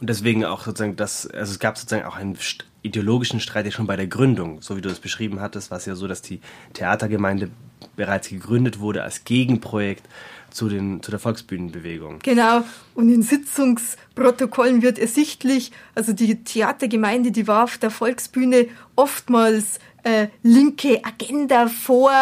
Und 0.00 0.10
deswegen 0.10 0.44
auch 0.44 0.64
sozusagen 0.64 0.96
das, 0.96 1.26
also 1.26 1.52
es 1.52 1.58
gab 1.58 1.78
sozusagen 1.78 2.04
auch 2.04 2.16
einen 2.16 2.36
ideologischen 2.82 3.40
Streit 3.40 3.64
ja 3.64 3.72
schon 3.72 3.86
bei 3.86 3.96
der 3.96 4.06
Gründung. 4.06 4.60
So 4.62 4.76
wie 4.76 4.80
du 4.80 4.88
das 4.88 5.00
beschrieben 5.00 5.40
hattest, 5.40 5.70
war 5.70 5.78
es 5.78 5.86
ja 5.86 5.94
so, 5.94 6.06
dass 6.06 6.22
die 6.22 6.40
Theatergemeinde 6.74 7.50
bereits 7.96 8.28
gegründet 8.28 8.78
wurde 8.78 9.02
als 9.02 9.24
Gegenprojekt 9.24 10.06
zu, 10.50 10.68
den, 10.68 11.02
zu 11.02 11.10
der 11.10 11.20
Volksbühnenbewegung. 11.20 12.20
Genau. 12.22 12.62
Und 12.94 13.10
in 13.10 13.22
Sitzungsprotokollen 13.22 14.82
wird 14.82 14.98
ersichtlich, 14.98 15.72
also 15.94 16.12
die 16.12 16.44
Theatergemeinde, 16.44 17.30
die 17.30 17.46
war 17.46 17.64
auf 17.64 17.78
der 17.78 17.90
Volksbühne 17.90 18.68
oftmals 18.94 19.78
äh, 20.02 20.28
linke 20.42 21.04
Agenda 21.04 21.68
vor, 21.68 22.12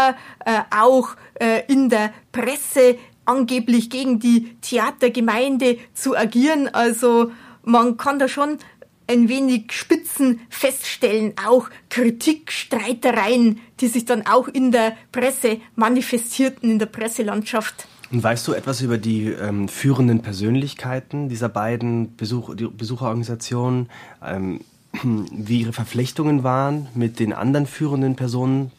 äh, 0.44 0.60
auch 0.70 1.16
äh, 1.34 1.62
in 1.68 1.88
der 1.88 2.12
Presse 2.32 2.96
angeblich 3.24 3.90
gegen 3.90 4.18
die 4.18 4.56
Theatergemeinde 4.60 5.78
zu 5.94 6.16
agieren. 6.16 6.68
Also 6.68 7.32
man 7.64 7.96
kann 7.96 8.18
da 8.18 8.29
schon 8.29 8.59
ein 9.07 9.29
wenig 9.29 9.72
Spitzen 9.72 10.40
feststellen, 10.48 11.35
auch 11.44 11.68
Kritik, 11.90 12.50
Streitereien, 12.50 13.61
die 13.81 13.88
sich 13.88 14.05
dann 14.05 14.27
auch 14.27 14.48
in 14.48 14.72
der 14.72 14.96
Presse 15.12 15.59
manifestierten, 15.77 16.70
in 16.70 16.79
der 16.79 16.87
Presselandschaft. 16.87 17.87
Und 18.11 18.22
weißt 18.22 18.46
du 18.48 18.53
etwas 18.53 18.81
über 18.81 18.96
die 18.96 19.29
ähm, 19.29 19.68
führenden 19.68 20.22
Persönlichkeiten 20.22 21.29
dieser 21.29 21.48
beiden 21.48 22.16
Besuch, 22.16 22.55
die 22.55 22.66
Besucherorganisationen, 22.66 23.88
ähm, 24.24 24.61
wie 25.03 25.62
ihre 25.62 25.72
Verflechtungen 25.72 26.44
waren 26.44 26.88
mit 26.94 27.18
den 27.18 27.33
anderen 27.33 27.66
führenden 27.66 28.16
Personen 28.16 28.70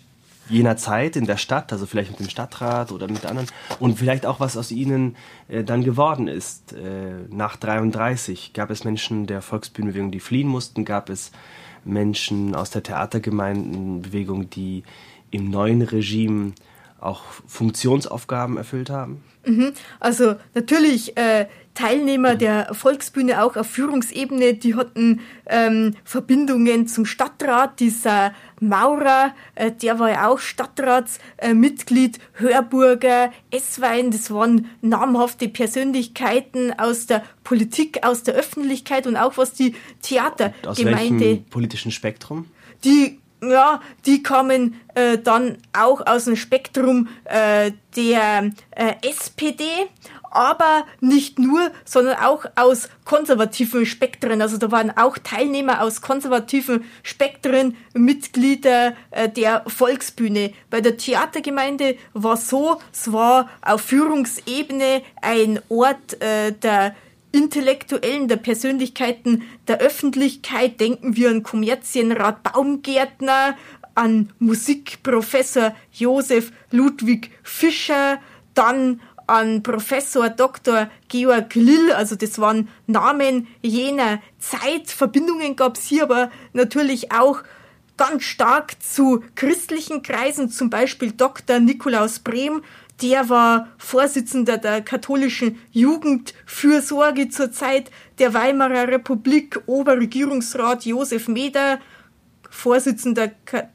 jener 0.48 0.78
Zeit 0.78 1.16
in 1.16 1.26
der 1.26 1.38
Stadt, 1.38 1.72
also 1.72 1.86
vielleicht 1.86 2.12
mit 2.12 2.20
dem 2.20 2.30
Stadtrat 2.30 2.92
oder 2.92 3.08
mit 3.08 3.26
anderen 3.26 3.48
und 3.80 3.98
vielleicht 3.98 4.26
auch 4.26 4.40
was 4.40 4.58
aus 4.58 4.72
ihnen 4.72 5.16
äh, 5.48 5.64
dann 5.64 5.84
geworden 5.84 6.28
ist. 6.28 6.74
Äh, 6.74 7.26
nach 7.30 7.56
33 7.56 8.54
gab 8.54 8.70
es 8.70 8.84
Menschen 8.84 9.28
der 9.28 9.42
Volksbühnenbewegung, 9.42 10.12
die 10.12 10.20
fliehen 10.20 10.48
mussten, 10.48 10.86
gab 10.86 11.10
es 11.10 11.32
Menschen 11.84 12.56
aus 12.56 12.70
der 12.72 12.84
Theatergemeindenbewegung, 12.84 14.50
die 14.50 14.84
im 15.32 15.50
neuen 15.50 15.82
Regime 15.82 16.54
auch 17.00 17.24
Funktionsaufgaben 17.48 18.58
erfüllt 18.58 18.90
haben? 18.90 19.24
Mhm. 19.46 19.74
Also 20.00 20.36
natürlich 20.54 21.18
äh, 21.18 21.48
Teilnehmer 21.76 22.36
der 22.36 22.74
Volksbühne 22.74 23.44
auch 23.44 23.56
auf 23.56 23.68
Führungsebene, 23.68 24.56
die 24.56 24.76
hatten 24.76 25.20
ähm, 25.46 25.94
Verbindungen 26.04 26.88
zum 26.88 27.06
Stadtrat, 27.06 27.80
dieser 27.80 28.34
Maurer, 28.60 29.36
äh, 29.56 29.72
der 29.72 30.00
war 30.00 30.10
ja 30.10 30.28
auch 30.30 30.40
Stadtratsmitglied, 30.40 32.18
äh, 32.18 32.20
Hörburger, 32.34 33.32
Esswein, 33.52 34.10
das 34.10 34.32
waren 34.32 34.70
namhafte 34.82 35.50
Persönlichkeiten 35.50 36.74
aus 36.80 37.06
der 37.06 37.24
Politik, 37.44 38.06
aus 38.06 38.24
der 38.24 38.34
Öffentlichkeit 38.34 39.06
und 39.06 39.18
auch 39.18 39.38
was 39.38 39.54
die 39.54 39.76
Theatergemeinde. 40.02 40.70
Aus 40.70 40.80
welchem 40.80 41.46
politischen 41.46 41.92
Spektrum? 41.92 42.46
Die 42.84 43.20
ja, 43.50 43.82
die 44.06 44.24
kamen 44.24 44.82
äh, 44.96 45.18
dann 45.18 45.58
auch 45.74 46.06
aus 46.06 46.26
dem 46.26 46.36
Spektrum 46.36 47.08
äh, 47.26 47.72
der 47.96 48.52
äh, 48.72 48.94
SPD, 49.02 49.66
aber 50.36 50.86
nicht 51.00 51.40
nur, 51.40 51.72
sondern 51.86 52.18
auch 52.18 52.46
aus 52.56 52.90
konservativen 53.06 53.86
Spektren. 53.86 54.42
Also 54.42 54.58
da 54.58 54.70
waren 54.70 54.96
auch 54.96 55.18
Teilnehmer 55.18 55.82
aus 55.82 56.02
konservativen 56.02 56.84
Spektren, 57.04 57.78
Mitglieder 57.94 58.94
äh, 59.12 59.30
der 59.30 59.64
Volksbühne. 59.68 60.54
Bei 60.70 60.82
der 60.82 60.98
Theatergemeinde 60.98 61.98
war 62.14 62.36
so, 62.36 62.82
es 62.92 63.12
war 63.14 63.50
auf 63.62 63.82
Führungsebene 63.82 65.04
ein 65.22 65.62
Ort 65.70 66.22
äh, 66.22 66.52
der 66.52 66.96
Intellektuellen, 67.36 68.30
der 68.30 68.38
Persönlichkeiten 68.38 69.44
der 69.68 69.80
Öffentlichkeit. 69.80 70.80
Denken 70.80 71.18
wir 71.18 71.30
an 71.30 71.44
Kommerzienrat 71.44 72.44
Baumgärtner, 72.44 73.58
an 73.94 74.32
Musikprofessor 74.40 75.76
Josef 75.92 76.54
Ludwig 76.72 77.32
Fischer, 77.44 78.20
dann 78.54 79.02
an 79.28 79.64
Professor 79.64 80.30
Dr. 80.30 80.90
Georg 81.10 81.56
Lill, 81.56 81.92
also 81.92 82.16
das 82.16 82.40
waren 82.40 82.70
Namen 82.88 83.48
jener 83.62 84.22
Zeit. 84.40 84.90
Verbindungen 84.90 85.58
gab 85.58 85.78
es 85.78 85.88
hier 85.88 86.04
aber 86.04 86.32
natürlich 86.54 87.12
auch 87.12 87.44
ganz 87.98 88.24
stark 88.24 88.82
zu 88.82 89.24
christlichen 89.36 90.04
Kreisen, 90.04 90.50
zum 90.50 90.70
Beispiel 90.70 91.12
Dr. 91.12 91.60
Nikolaus 91.60 92.20
Brehm, 92.20 92.62
der 93.02 93.30
war 93.30 93.68
Vorsitzender 93.78 94.58
der 94.58 94.82
katholischen 94.82 95.60
Jugendfürsorge 95.72 97.30
zur 97.30 97.52
Zeit 97.52 97.92
der 98.20 98.34
Weimarer 98.34 98.88
Republik, 98.88 99.62
Oberregierungsrat 99.66 100.86
Josef 100.86 101.28
Meder, 101.28 101.80
Vorsitzender 102.50 103.32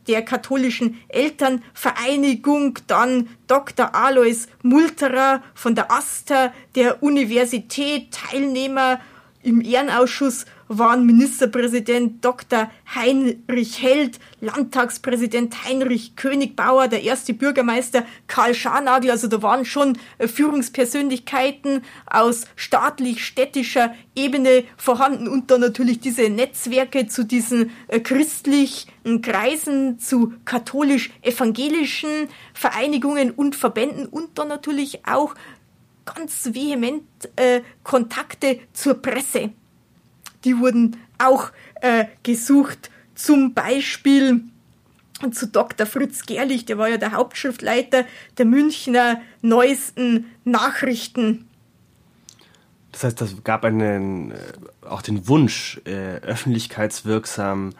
der 0.07 0.23
katholischen 0.23 0.99
Elternvereinigung, 1.09 2.79
dann 2.87 3.29
Dr. 3.47 3.95
Alois 3.95 4.47
Multerer 4.63 5.43
von 5.55 5.75
der 5.75 5.93
AStA 5.93 6.53
der 6.75 7.03
Universität, 7.03 8.13
Teilnehmer 8.13 9.01
im 9.43 9.61
Ehrenausschuss 9.61 10.47
waren 10.71 11.05
Ministerpräsident 11.05 12.25
Dr. 12.25 12.71
Heinrich 12.95 13.83
Held, 13.83 14.21
Landtagspräsident 14.41 15.65
Heinrich 15.65 16.15
Königbauer, 16.15 16.87
der 16.87 17.03
erste 17.03 17.35
Bürgermeister 17.35 18.07
Karl 18.29 18.55
Scharnagel. 18.55 19.11
Also 19.11 19.27
da 19.27 19.43
waren 19.43 19.65
schon 19.65 19.99
äh, 20.19 20.29
Führungspersönlichkeiten 20.29 21.83
aus 22.07 22.45
staatlich-städtischer 22.55 23.95
Ebene 24.15 24.63
vorhanden 24.77 25.27
und 25.27 25.51
dann 25.51 25.61
natürlich 25.61 25.99
diese 25.99 26.31
Netzwerke 26.31 27.09
zu 27.09 27.25
diesen 27.25 27.73
äh, 27.89 27.99
christlichen 27.99 29.23
Kreisen, 29.23 29.99
zu 29.99 30.35
katholisch-evangelischen 30.45 32.29
Vereinigungen 32.55 33.33
und 33.33 33.57
Verbänden 33.57 34.07
und 34.07 34.39
dann 34.39 34.47
natürlich 34.47 35.05
auch 35.05 35.35
ganz 36.05 36.55
vehement 36.55 37.03
äh, 37.35 37.63
Kontakte 37.83 38.61
zur 38.73 38.95
Presse 38.95 39.51
die 40.45 40.59
wurden 40.59 40.97
auch 41.19 41.51
äh, 41.81 42.07
gesucht. 42.23 42.91
Zum 43.15 43.55
Beispiel 43.55 44.43
zu 45.33 45.47
Dr. 45.47 45.87
Fritz 45.87 46.25
Gerlich, 46.25 46.65
der 46.65 46.79
war 46.79 46.89
ja 46.89 46.97
der 46.97 47.13
Hauptschriftleiter 47.13 48.05
der 48.39 48.47
Münchner 48.47 49.21
neuesten 49.43 50.27
Nachrichten. 50.45 51.47
Das 52.93 53.05
heißt, 53.05 53.21
das 53.21 53.45
gab 53.45 53.65
einen, 53.65 54.33
äh, 54.33 54.37
auch 54.89 55.03
den 55.03 55.29
Wunsch, 55.29 55.81
äh, 55.85 56.17
öffentlichkeitswirksam 56.17 57.75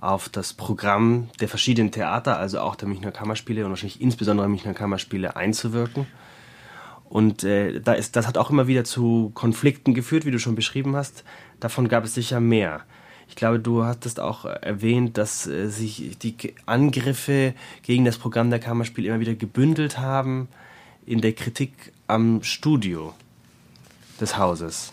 auf 0.00 0.28
das 0.28 0.52
Programm 0.52 1.28
der 1.40 1.48
verschiedenen 1.48 1.92
Theater, 1.92 2.36
also 2.36 2.60
auch 2.60 2.76
der 2.76 2.88
Münchner 2.88 3.12
Kammerspiele 3.12 3.64
und 3.64 3.70
wahrscheinlich 3.70 4.00
insbesondere 4.00 4.44
der 4.46 4.50
Münchner 4.50 4.74
Kammerspiele 4.74 5.36
einzuwirken. 5.36 6.06
Und 7.12 7.44
äh, 7.44 7.78
da 7.78 7.92
ist, 7.92 8.16
das 8.16 8.26
hat 8.26 8.38
auch 8.38 8.48
immer 8.48 8.66
wieder 8.68 8.84
zu 8.84 9.32
Konflikten 9.34 9.92
geführt, 9.92 10.24
wie 10.24 10.30
du 10.30 10.38
schon 10.38 10.54
beschrieben 10.54 10.96
hast. 10.96 11.24
Davon 11.60 11.88
gab 11.88 12.06
es 12.06 12.14
sicher 12.14 12.40
mehr. 12.40 12.80
Ich 13.28 13.36
glaube, 13.36 13.58
du 13.58 13.84
hattest 13.84 14.18
auch 14.18 14.46
erwähnt, 14.46 15.18
dass 15.18 15.46
äh, 15.46 15.68
sich 15.68 16.16
die 16.22 16.54
Angriffe 16.64 17.52
gegen 17.82 18.06
das 18.06 18.16
Programm 18.16 18.48
der 18.48 18.60
Kammerspiele 18.60 19.08
immer 19.08 19.20
wieder 19.20 19.34
gebündelt 19.34 19.98
haben 19.98 20.48
in 21.04 21.20
der 21.20 21.34
Kritik 21.34 21.92
am 22.06 22.42
Studio 22.42 23.12
des 24.18 24.38
Hauses. 24.38 24.90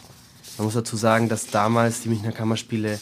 Man 0.57 0.65
muss 0.65 0.73
dazu 0.73 0.97
sagen, 0.97 1.29
dass 1.29 1.47
damals 1.47 2.01
die 2.01 2.09
Münchner 2.09 2.33
Kammerspiele 2.33 2.99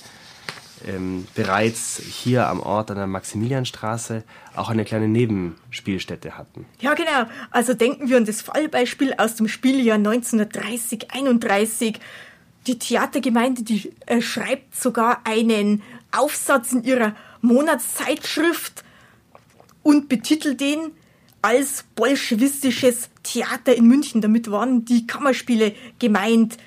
ähm, 0.85 1.27
bereits 1.35 1.99
hier 1.99 2.47
am 2.47 2.59
Ort 2.59 2.91
an 2.91 2.97
der 2.97 3.07
Maximilianstraße 3.07 4.23
auch 4.55 4.69
eine 4.69 4.85
kleine 4.85 5.07
Nebenspielstätte 5.07 6.37
hatten. 6.37 6.65
Ja, 6.79 6.93
genau. 6.93 7.25
Also 7.51 7.73
denken 7.73 8.09
wir 8.09 8.17
an 8.17 8.25
das 8.25 8.41
Fallbeispiel 8.41 9.13
aus 9.17 9.35
dem 9.35 9.47
Spieljahr 9.47 9.97
1930-31. 9.97 11.95
Die 12.67 12.77
Theatergemeinde, 12.79 13.63
die 13.63 13.93
äh, 14.05 14.21
schreibt 14.21 14.75
sogar 14.75 15.21
einen 15.25 15.81
Aufsatz 16.11 16.73
in 16.73 16.83
ihrer 16.83 17.15
Monatszeitschrift 17.41 18.83
und 19.83 20.09
betitelt 20.09 20.59
den 20.59 20.91
als 21.41 21.85
bolschewistisches 21.95 23.09
Theater 23.23 23.75
in 23.75 23.87
München. 23.87 24.21
Damit 24.21 24.51
waren 24.51 24.85
die 24.85 25.07
Kammerspiele 25.07 25.73
gemeint. 25.99 26.57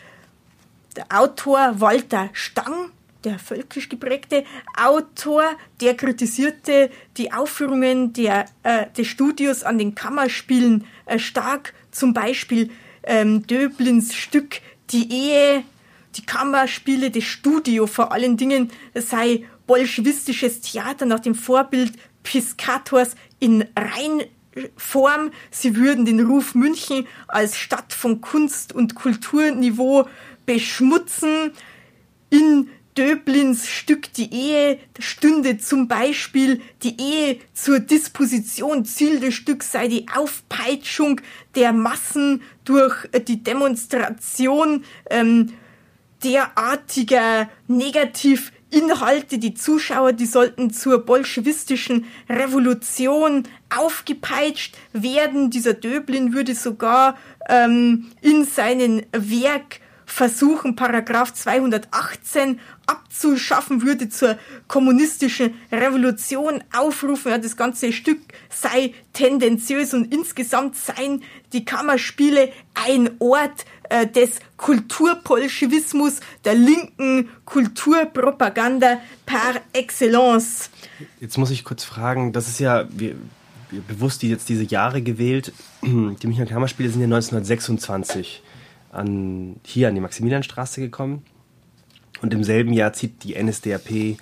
Der 0.96 1.06
Autor 1.10 1.80
Walter 1.80 2.30
Stang 2.32 2.90
der 3.24 3.38
völkisch 3.38 3.88
geprägte 3.88 4.44
Autor, 4.76 5.44
der 5.80 5.96
kritisierte 5.96 6.90
die 7.16 7.32
Aufführungen 7.32 8.12
der, 8.12 8.46
äh, 8.62 8.86
des 8.96 9.06
Studios 9.08 9.62
an 9.62 9.78
den 9.78 9.94
Kammerspielen 9.94 10.86
äh, 11.06 11.18
stark. 11.18 11.74
Zum 11.90 12.14
Beispiel 12.14 12.70
ähm, 13.02 13.46
Döblins 13.46 14.14
Stück 14.14 14.60
Die 14.90 15.12
Ehe, 15.12 15.64
die 16.16 16.26
Kammerspiele 16.26 17.10
des 17.10 17.24
Studio 17.24 17.86
vor 17.86 18.12
allen 18.12 18.36
Dingen 18.36 18.70
sei 18.94 19.44
bolschewistisches 19.66 20.60
Theater 20.62 21.06
nach 21.06 21.20
dem 21.20 21.34
Vorbild 21.34 21.92
Piscators 22.24 23.14
in 23.38 23.64
Reinform. 23.76 25.30
Sie 25.50 25.76
würden 25.76 26.04
den 26.04 26.20
Ruf 26.26 26.54
München 26.54 27.06
als 27.28 27.56
Stadt 27.56 27.92
von 27.92 28.20
Kunst 28.20 28.72
und 28.72 28.96
Kulturniveau 28.96 30.08
beschmutzen. 30.44 31.52
In 32.30 32.68
Döblins 32.98 33.68
Stück 33.68 34.12
Die 34.14 34.32
Ehe 34.34 34.78
stünde 34.98 35.58
zum 35.58 35.86
Beispiel 35.86 36.60
die 36.82 37.00
Ehe 37.00 37.38
zur 37.54 37.78
Disposition. 37.78 38.84
Ziel 38.84 39.20
des 39.20 39.34
Stücks 39.34 39.70
sei 39.72 39.86
die 39.86 40.06
Aufpeitschung 40.14 41.20
der 41.54 41.72
Massen 41.72 42.42
durch 42.64 43.08
die 43.28 43.42
Demonstration 43.42 44.84
ähm, 45.08 45.52
derartiger 46.24 47.48
Negativinhalte. 47.68 49.38
Die 49.38 49.54
Zuschauer, 49.54 50.12
die 50.12 50.26
sollten 50.26 50.72
zur 50.72 51.04
bolschewistischen 51.06 52.06
Revolution 52.28 53.44
aufgepeitscht 53.74 54.76
werden. 54.92 55.50
Dieser 55.50 55.74
Döblin 55.74 56.32
würde 56.32 56.56
sogar 56.56 57.16
ähm, 57.48 58.10
in 58.20 58.44
seinem 58.44 59.02
Werk 59.12 59.80
versuchen, 60.10 60.76
Paragraph 60.76 61.32
218 61.32 62.58
abzuschaffen, 62.86 63.82
würde 63.82 64.08
zur 64.08 64.36
kommunistischen 64.66 65.54
Revolution 65.70 66.62
aufrufen. 66.76 67.30
Ja, 67.30 67.38
das 67.38 67.56
ganze 67.56 67.92
Stück 67.92 68.18
sei 68.50 68.92
tendenziös 69.12 69.94
und 69.94 70.12
insgesamt 70.12 70.76
seien 70.76 71.22
die 71.52 71.64
Kammerspiele 71.64 72.52
ein 72.74 73.10
Ort 73.20 73.64
äh, 73.88 74.06
des 74.06 74.40
Kulturbolschewismus, 74.56 76.20
der 76.44 76.54
linken 76.54 77.28
Kulturpropaganda 77.44 78.98
par 79.26 79.60
excellence. 79.72 80.70
Jetzt 81.20 81.38
muss 81.38 81.50
ich 81.50 81.64
kurz 81.64 81.84
fragen, 81.84 82.32
das 82.32 82.48
ist 82.48 82.58
ja, 82.58 82.86
wir, 82.90 83.14
bewusst 83.86 84.22
jetzt 84.24 84.48
diese 84.48 84.64
Jahre 84.64 85.02
gewählt. 85.02 85.52
Die 85.82 86.26
Münchner 86.26 86.46
Kammerspiele 86.46 86.90
sind 86.90 87.00
ja 87.00 87.06
1926 87.06 88.42
an, 88.90 89.56
hier 89.64 89.88
an 89.88 89.94
die 89.94 90.00
Maximilianstraße 90.00 90.80
gekommen. 90.80 91.22
Und 92.22 92.34
im 92.34 92.44
selben 92.44 92.72
Jahr 92.72 92.92
zieht 92.92 93.24
die 93.24 93.42
NSDAP 93.42 94.18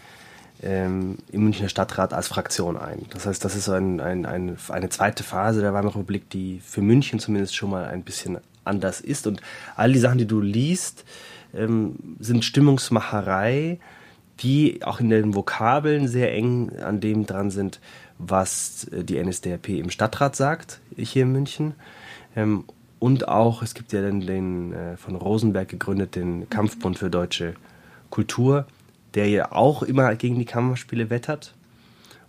ähm, 0.63 1.19
im 1.33 1.45
Münchner 1.45 1.69
Stadtrat 1.69 2.13
als 2.13 2.29
Fraktion 2.29 2.77
ein. 2.77 3.07
Das 3.11 3.27
heißt, 3.27 3.45
das 3.45 3.57
ist 3.57 3.69
ein, 3.69 4.01
ein, 4.01 4.27
ein, 4.27 4.57
eine 4.69 4.89
zweite 4.89 5.23
Phase 5.23 5.61
der 5.61 5.73
Weimarer 5.73 5.97
Republik, 5.97 6.31
die 6.31 6.61
für 6.65 6.81
München 6.81 7.19
zumindest 7.19 7.57
schon 7.57 7.71
mal 7.71 7.87
ein 7.87 8.03
bisschen 8.03 8.39
anders 8.65 9.01
ist. 9.01 9.27
Und 9.27 9.41
all 9.77 9.93
die 9.93 9.99
Sachen, 9.99 10.19
die 10.19 10.27
du 10.27 10.41
liest, 10.41 11.05
ähm, 11.55 11.97
sind 12.19 12.45
Stimmungsmacherei, 12.45 13.79
die 14.41 14.85
auch 14.85 15.01
in 15.01 15.11
den 15.11 15.35
Vokabeln 15.35 16.07
sehr 16.07 16.33
eng 16.33 16.77
an 16.81 17.01
dem 17.01 17.27
dran 17.27 17.51
sind, 17.51 17.81
was 18.19 18.85
äh, 18.93 19.05
die 19.05 19.23
NSDAP 19.23 19.71
im 19.71 19.91
Stadtrat 19.91 20.37
sagt, 20.37 20.81
hier 20.97 21.23
in 21.23 21.33
München. 21.33 21.75
Ähm, 22.37 22.65
und 22.99 23.29
auch, 23.29 23.63
es 23.63 23.75
gibt 23.75 23.93
ja 23.93 24.01
den, 24.01 24.27
den 24.27 24.73
äh, 24.73 24.97
von 24.97 25.15
Rosenberg 25.15 25.69
gegründeten 25.69 26.49
Kampfbund 26.51 26.99
für 26.99 27.11
deutsche 27.11 27.55
Kultur, 28.11 28.67
der 29.15 29.29
ja 29.29 29.53
auch 29.53 29.83
immer 29.83 30.15
gegen 30.17 30.39
die 30.39 30.45
Kammerspiele 30.45 31.11
wettert. 31.11 31.55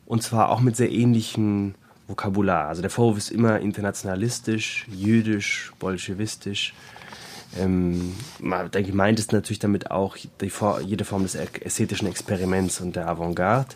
Und 0.05 0.23
zwar 0.23 0.49
auch 0.49 0.59
mit 0.59 0.75
sehr 0.75 0.91
ähnlichen 0.91 1.75
Vokabular. 2.07 2.67
Also 2.67 2.81
der 2.81 2.91
Vorwurf 2.91 3.17
ist 3.17 3.31
immer 3.31 3.59
internationalistisch, 3.59 4.87
jüdisch, 4.89 5.71
bolschewistisch. 5.79 6.73
Ähm, 7.57 8.15
man 8.39 8.69
denke, 8.69 8.93
meint 8.93 9.19
es 9.19 9.31
natürlich 9.31 9.59
damit 9.59 9.91
auch 9.91 10.17
die, 10.17 10.51
jede 10.85 11.05
Form 11.05 11.23
des 11.23 11.35
ästhetischen 11.35 12.07
Experiments 12.07 12.81
und 12.81 12.95
der 12.95 13.07
Avantgarde. 13.07 13.75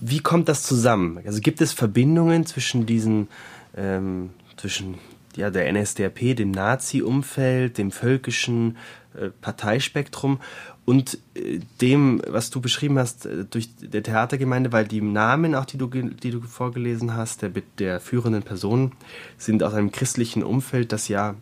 Wie 0.00 0.20
kommt 0.20 0.48
das 0.48 0.62
zusammen? 0.62 1.20
Also 1.26 1.40
gibt 1.40 1.60
es 1.60 1.72
Verbindungen 1.72 2.46
zwischen 2.46 2.86
diesen, 2.86 3.28
ähm, 3.76 4.30
zwischen 4.56 4.96
ja, 5.36 5.50
der 5.50 5.72
NSDAP, 5.72 6.36
dem 6.36 6.50
Nazi-Umfeld, 6.50 7.78
dem 7.78 7.90
völkischen 7.90 8.76
äh, 9.14 9.30
Parteispektrum 9.40 10.40
und 10.84 11.18
äh, 11.34 11.60
dem, 11.80 12.22
was 12.26 12.50
du 12.50 12.60
beschrieben 12.60 12.98
hast, 12.98 13.26
äh, 13.26 13.44
durch 13.44 13.68
der 13.80 14.02
Theatergemeinde, 14.02 14.72
weil 14.72 14.86
die 14.86 15.00
Namen, 15.00 15.54
auch 15.54 15.64
die 15.64 15.78
du, 15.78 15.86
die 15.88 16.30
du 16.30 16.40
vorgelesen 16.42 17.14
hast, 17.14 17.42
der, 17.42 17.50
der 17.78 18.00
führenden 18.00 18.42
Personen, 18.42 18.92
sind 19.38 19.62
aus 19.62 19.74
einem 19.74 19.92
christlichen 19.92 20.42
Umfeld, 20.42 20.92
das 20.92 21.08
ja 21.08 21.34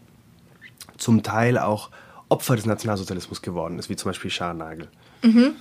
zum 0.96 1.22
Teil 1.22 1.58
auch 1.58 1.90
Opfer 2.28 2.56
des 2.56 2.66
Nationalsozialismus 2.66 3.42
geworden 3.42 3.78
ist, 3.78 3.88
wie 3.88 3.96
zum 3.96 4.10
Beispiel 4.10 4.30
Scharnagel. 4.30 4.88
Mhm. 5.22 5.52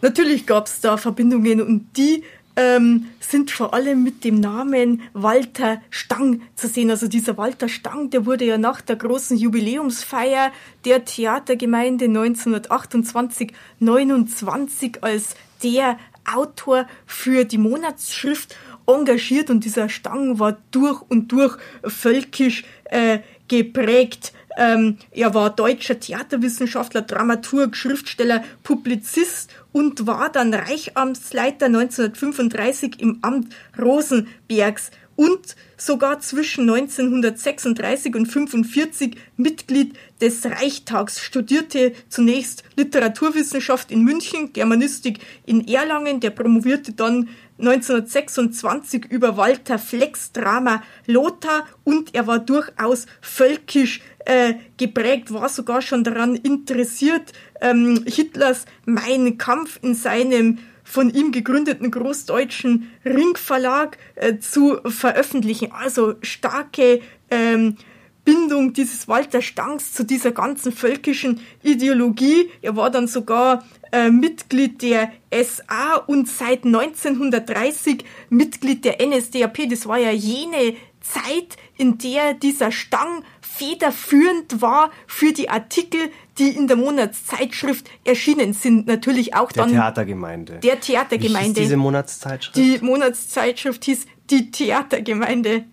Natürlich 0.00 0.46
gab 0.46 0.66
es 0.66 0.80
da 0.80 0.96
Verbindungen 0.96 1.60
und 1.60 1.96
die 1.96 2.24
ähm, 2.58 3.06
sind 3.20 3.52
vor 3.52 3.72
allem 3.72 4.02
mit 4.02 4.24
dem 4.24 4.40
Namen 4.40 5.02
Walter 5.12 5.80
Stang 5.90 6.42
zu 6.56 6.66
sehen. 6.66 6.90
Also 6.90 7.06
dieser 7.06 7.38
Walter 7.38 7.68
Stang, 7.68 8.10
der 8.10 8.26
wurde 8.26 8.44
ja 8.44 8.58
nach 8.58 8.80
der 8.80 8.96
großen 8.96 9.36
Jubiläumsfeier 9.36 10.50
der 10.84 11.04
Theatergemeinde 11.04 12.06
1928, 12.06 13.52
29 13.78 15.04
als 15.04 15.36
der 15.62 15.98
Autor 16.24 16.86
für 17.06 17.44
die 17.44 17.58
Monatsschrift 17.58 18.56
engagiert 18.88 19.50
und 19.50 19.64
dieser 19.64 19.88
Stang 19.88 20.40
war 20.40 20.58
durch 20.72 21.00
und 21.08 21.30
durch 21.30 21.56
völkisch 21.84 22.64
äh, 22.86 23.20
geprägt. 23.46 24.32
Ähm, 24.56 24.98
er 25.12 25.32
war 25.34 25.50
deutscher 25.50 26.00
Theaterwissenschaftler, 26.00 27.02
Dramaturg, 27.02 27.76
Schriftsteller, 27.76 28.42
Publizist 28.64 29.50
und 29.78 30.08
war 30.08 30.28
dann 30.28 30.52
Reichamtsleiter 30.52 31.66
1935 31.66 33.00
im 33.00 33.20
Amt 33.22 33.54
Rosenbergs 33.80 34.90
und 35.14 35.54
sogar 35.76 36.18
zwischen 36.18 36.68
1936 36.68 38.16
und 38.16 38.26
1945 38.26 39.16
Mitglied 39.36 39.96
des 40.20 40.44
Reichstags, 40.44 41.20
studierte 41.20 41.92
zunächst 42.08 42.64
Literaturwissenschaft 42.74 43.92
in 43.92 44.02
München, 44.02 44.52
Germanistik 44.52 45.20
in 45.46 45.68
Erlangen, 45.68 46.18
der 46.18 46.30
promovierte 46.30 46.92
dann 46.92 47.28
1926 47.58 49.04
über 49.06 49.36
Walter 49.36 49.78
Flecks 49.78 50.32
Drama 50.32 50.82
Lothar 51.06 51.66
und 51.84 52.16
er 52.16 52.26
war 52.26 52.40
durchaus 52.40 53.06
völkisch 53.20 54.00
äh, 54.28 54.54
geprägt, 54.76 55.32
war 55.32 55.48
sogar 55.48 55.80
schon 55.80 56.04
daran 56.04 56.36
interessiert, 56.36 57.32
ähm, 57.62 58.04
Hitlers 58.06 58.66
Mein 58.84 59.38
Kampf 59.38 59.78
in 59.82 59.94
seinem 59.94 60.58
von 60.84 61.10
ihm 61.10 61.32
gegründeten 61.32 61.90
großdeutschen 61.90 62.90
Ringverlag 63.04 63.98
äh, 64.14 64.38
zu 64.38 64.78
veröffentlichen. 64.86 65.72
Also 65.72 66.14
starke 66.22 67.00
ähm, 67.30 67.76
Bindung 68.24 68.74
dieses 68.74 69.08
Walter 69.08 69.40
Stangs 69.40 69.92
zu 69.92 70.04
dieser 70.04 70.32
ganzen 70.32 70.72
völkischen 70.72 71.40
Ideologie. 71.62 72.50
Er 72.60 72.76
war 72.76 72.90
dann 72.90 73.06
sogar 73.06 73.64
äh, 73.92 74.10
Mitglied 74.10 74.82
der 74.82 75.10
SA 75.32 75.96
und 76.06 76.28
seit 76.28 76.66
1930 76.66 78.04
Mitglied 78.28 78.84
der 78.84 78.98
NSDAP. 79.06 79.70
Das 79.70 79.86
war 79.86 79.98
ja 79.98 80.10
jene 80.10 80.76
Zeit, 81.00 81.56
in 81.76 81.98
der 81.98 82.34
dieser 82.34 82.72
Stang 82.72 83.24
federführend 83.58 84.62
war 84.62 84.90
für 85.06 85.32
die 85.32 85.50
Artikel, 85.50 86.00
die 86.38 86.50
in 86.50 86.68
der 86.68 86.76
Monatszeitschrift 86.76 87.90
erschienen 88.04 88.52
sind. 88.52 88.86
Natürlich 88.86 89.34
auch 89.34 89.50
der 89.50 89.64
dann. 89.64 89.72
Der 89.72 89.80
Theatergemeinde. 89.80 90.58
Der 90.58 90.80
Theatergemeinde. 90.80 91.56
Wie 91.56 91.60
hieß 91.60 91.68
diese 91.68 91.76
Monatszeitschrift? 91.76 92.56
Die 92.56 92.78
Monatszeitschrift 92.80 93.84
hieß 93.84 94.06
die 94.30 94.50
Theatergemeinde. 94.50 95.64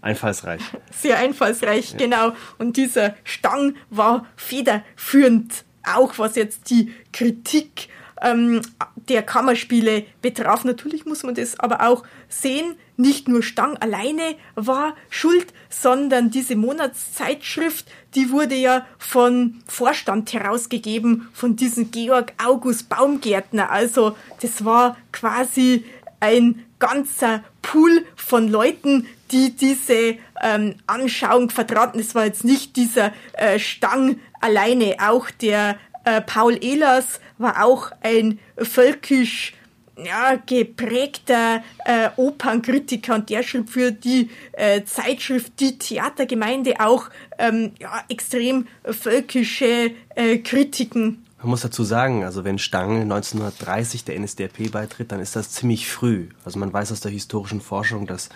Einfallsreich. 0.00 0.60
Sehr 0.92 1.18
einfallsreich, 1.18 1.92
ja. 1.92 1.98
genau. 1.98 2.32
Und 2.58 2.76
dieser 2.76 3.14
Stang 3.24 3.74
war 3.90 4.26
federführend, 4.36 5.64
auch 5.84 6.18
was 6.18 6.36
jetzt 6.36 6.70
die 6.70 6.92
Kritik 7.12 7.88
ähm, 8.20 8.60
der 9.08 9.22
Kammerspiele 9.22 10.04
betraf. 10.20 10.64
Natürlich 10.64 11.06
muss 11.06 11.22
man 11.22 11.34
das 11.34 11.58
aber 11.58 11.86
auch 11.86 12.04
sehen. 12.28 12.76
Nicht 12.96 13.28
nur 13.28 13.42
Stang 13.42 13.76
alleine 13.78 14.36
war 14.54 14.94
schuld, 15.10 15.52
sondern 15.68 16.30
diese 16.30 16.56
Monatszeitschrift, 16.56 17.86
die 18.14 18.30
wurde 18.30 18.54
ja 18.54 18.86
von 18.98 19.62
Vorstand 19.66 20.32
herausgegeben, 20.32 21.28
von 21.32 21.56
diesem 21.56 21.90
Georg 21.90 22.32
August 22.42 22.88
Baumgärtner. 22.88 23.70
Also 23.70 24.16
das 24.40 24.64
war 24.64 24.96
quasi 25.10 25.84
ein 26.20 26.64
ganzer 26.78 27.42
Pool 27.62 28.04
von 28.16 28.48
Leuten, 28.48 29.06
die 29.32 29.56
diese 29.56 30.16
ähm, 30.42 30.76
Anschauung 30.86 31.50
vertraten. 31.50 31.98
Es 31.98 32.14
war 32.14 32.26
jetzt 32.26 32.44
nicht 32.44 32.76
dieser 32.76 33.12
äh, 33.32 33.58
Stang 33.58 34.20
alleine, 34.40 34.96
auch 35.00 35.30
der 35.30 35.76
äh, 36.04 36.20
Paul 36.20 36.58
Ehlers 36.62 37.20
war 37.38 37.64
auch 37.64 37.92
ein 38.02 38.38
völkisch 38.56 39.54
ja, 39.96 40.36
geprägter 40.46 41.62
äh, 41.84 42.08
Opernkritiker 42.16 43.14
und 43.14 43.30
der 43.30 43.42
schrieb 43.42 43.68
für 43.68 43.92
die 43.92 44.30
äh, 44.52 44.82
Zeitschrift 44.84 45.52
Die 45.60 45.78
Theatergemeinde 45.78 46.80
auch 46.80 47.10
ähm, 47.38 47.72
ja, 47.78 48.02
extrem 48.08 48.66
völkische 48.84 49.92
äh, 50.14 50.38
Kritiken. 50.38 51.24
Man 51.38 51.50
muss 51.50 51.62
dazu 51.62 51.82
sagen, 51.82 52.22
also 52.22 52.44
wenn 52.44 52.58
Stang 52.58 53.02
1930 53.02 54.04
der 54.04 54.18
NSDAP 54.18 54.70
beitritt, 54.70 55.10
dann 55.10 55.18
ist 55.18 55.34
das 55.34 55.50
ziemlich 55.50 55.90
früh. 55.90 56.28
Also 56.44 56.60
man 56.60 56.72
weiß 56.72 56.92
aus 56.92 57.00
der 57.00 57.10
historischen 57.10 57.60
Forschung, 57.60 58.06
dass 58.06 58.28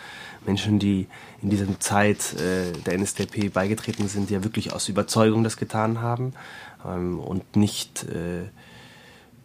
Menschen, 0.44 0.80
die 0.80 1.06
in 1.40 1.50
dieser 1.50 1.66
Zeit 1.78 2.34
äh, 2.34 2.72
der 2.84 2.98
NSDAP 2.98 3.52
beigetreten 3.52 4.08
sind, 4.08 4.28
ja 4.28 4.42
wirklich 4.42 4.72
aus 4.72 4.88
Überzeugung 4.88 5.44
das 5.44 5.56
getan 5.56 6.00
haben 6.00 6.34
ähm, 6.88 7.18
und 7.18 7.56
nicht 7.56 8.04
äh, 8.04 8.48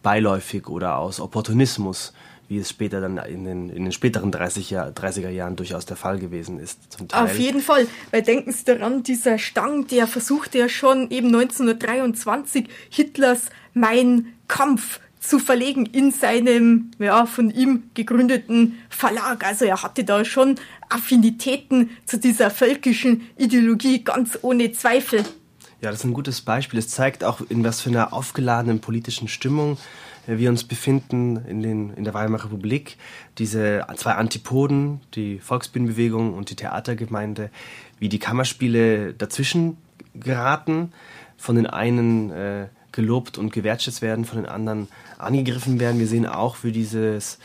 beiläufig 0.02 0.68
oder 0.68 0.98
aus 0.98 1.20
Opportunismus, 1.20 2.12
wie 2.48 2.58
es 2.58 2.68
später 2.68 3.00
dann 3.00 3.16
in 3.18 3.44
den, 3.44 3.70
in 3.70 3.84
den 3.84 3.92
späteren 3.92 4.30
30 4.30 4.70
Jahr, 4.70 4.88
30er 4.88 5.30
Jahren 5.30 5.56
durchaus 5.56 5.86
der 5.86 5.96
Fall 5.96 6.18
gewesen 6.18 6.58
ist. 6.58 6.78
Auf 7.12 7.38
jeden 7.38 7.62
Fall, 7.62 7.86
weil 8.10 8.22
denken 8.22 8.52
Sie 8.52 8.64
daran, 8.64 9.02
dieser 9.02 9.38
Stang, 9.38 9.86
der 9.86 10.06
versuchte 10.06 10.58
ja 10.58 10.68
schon 10.68 11.10
eben 11.10 11.28
1923 11.28 12.68
Hitlers 12.90 13.46
Mein 13.72 14.34
Kampf 14.48 15.00
zu 15.22 15.38
verlegen 15.38 15.86
in 15.86 16.10
seinem 16.10 16.90
ja, 16.98 17.26
von 17.26 17.50
ihm 17.50 17.84
gegründeten 17.94 18.78
Verlag. 18.90 19.46
Also 19.46 19.64
er 19.64 19.82
hatte 19.82 20.04
da 20.04 20.24
schon 20.24 20.56
Affinitäten 20.88 21.90
zu 22.04 22.18
dieser 22.18 22.50
völkischen 22.50 23.28
Ideologie, 23.38 24.04
ganz 24.04 24.38
ohne 24.42 24.72
Zweifel. 24.72 25.24
Ja, 25.82 25.90
das 25.90 25.98
ist 25.98 26.04
ein 26.04 26.14
gutes 26.14 26.42
Beispiel. 26.42 26.78
Es 26.78 26.86
zeigt 26.86 27.24
auch, 27.24 27.40
in 27.48 27.64
was 27.64 27.80
für 27.80 27.90
einer 27.90 28.12
aufgeladenen 28.12 28.78
politischen 28.78 29.26
Stimmung 29.26 29.78
äh, 30.28 30.38
wir 30.38 30.48
uns 30.48 30.62
befinden 30.62 31.44
in, 31.44 31.60
den, 31.60 31.92
in 31.94 32.04
der 32.04 32.14
Weimarer 32.14 32.44
Republik. 32.44 32.98
Diese 33.38 33.84
zwei 33.96 34.12
Antipoden, 34.12 35.00
die 35.14 35.40
Volksbühnenbewegung 35.40 36.34
und 36.34 36.50
die 36.50 36.54
Theatergemeinde, 36.54 37.50
wie 37.98 38.08
die 38.08 38.20
Kammerspiele 38.20 39.12
dazwischen 39.12 39.76
geraten, 40.14 40.92
von 41.36 41.56
den 41.56 41.66
einen 41.66 42.30
äh, 42.30 42.68
gelobt 42.92 43.36
und 43.36 43.52
gewertschätzt 43.52 44.02
werden, 44.02 44.24
von 44.24 44.38
den 44.38 44.46
anderen 44.46 44.86
angegriffen 45.18 45.80
werden. 45.80 45.98
Wir 45.98 46.06
sehen 46.06 46.26
auch, 46.26 46.58
wie 46.62 46.70
dieses 46.70 47.40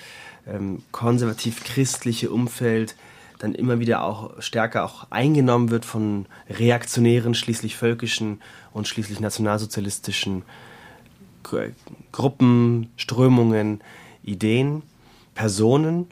ähm, 0.46 0.84
konservativ-christliche 0.92 2.30
Umfeld 2.30 2.96
dann 3.40 3.54
immer 3.54 3.80
wieder 3.80 4.04
auch 4.04 4.42
stärker 4.42 4.84
auch 4.84 5.08
eingenommen 5.12 5.70
wird 5.70 5.86
von 5.86 6.26
reaktionären, 6.50 7.34
schließlich 7.34 7.76
völkischen 7.76 8.42
und 8.74 8.88
schließlich 8.88 9.20
nationalsozialistischen 9.20 10.44
Gruppen, 12.12 12.90
Strömungen, 12.98 13.82
Ideen, 14.24 14.84
Personen. 15.36 16.08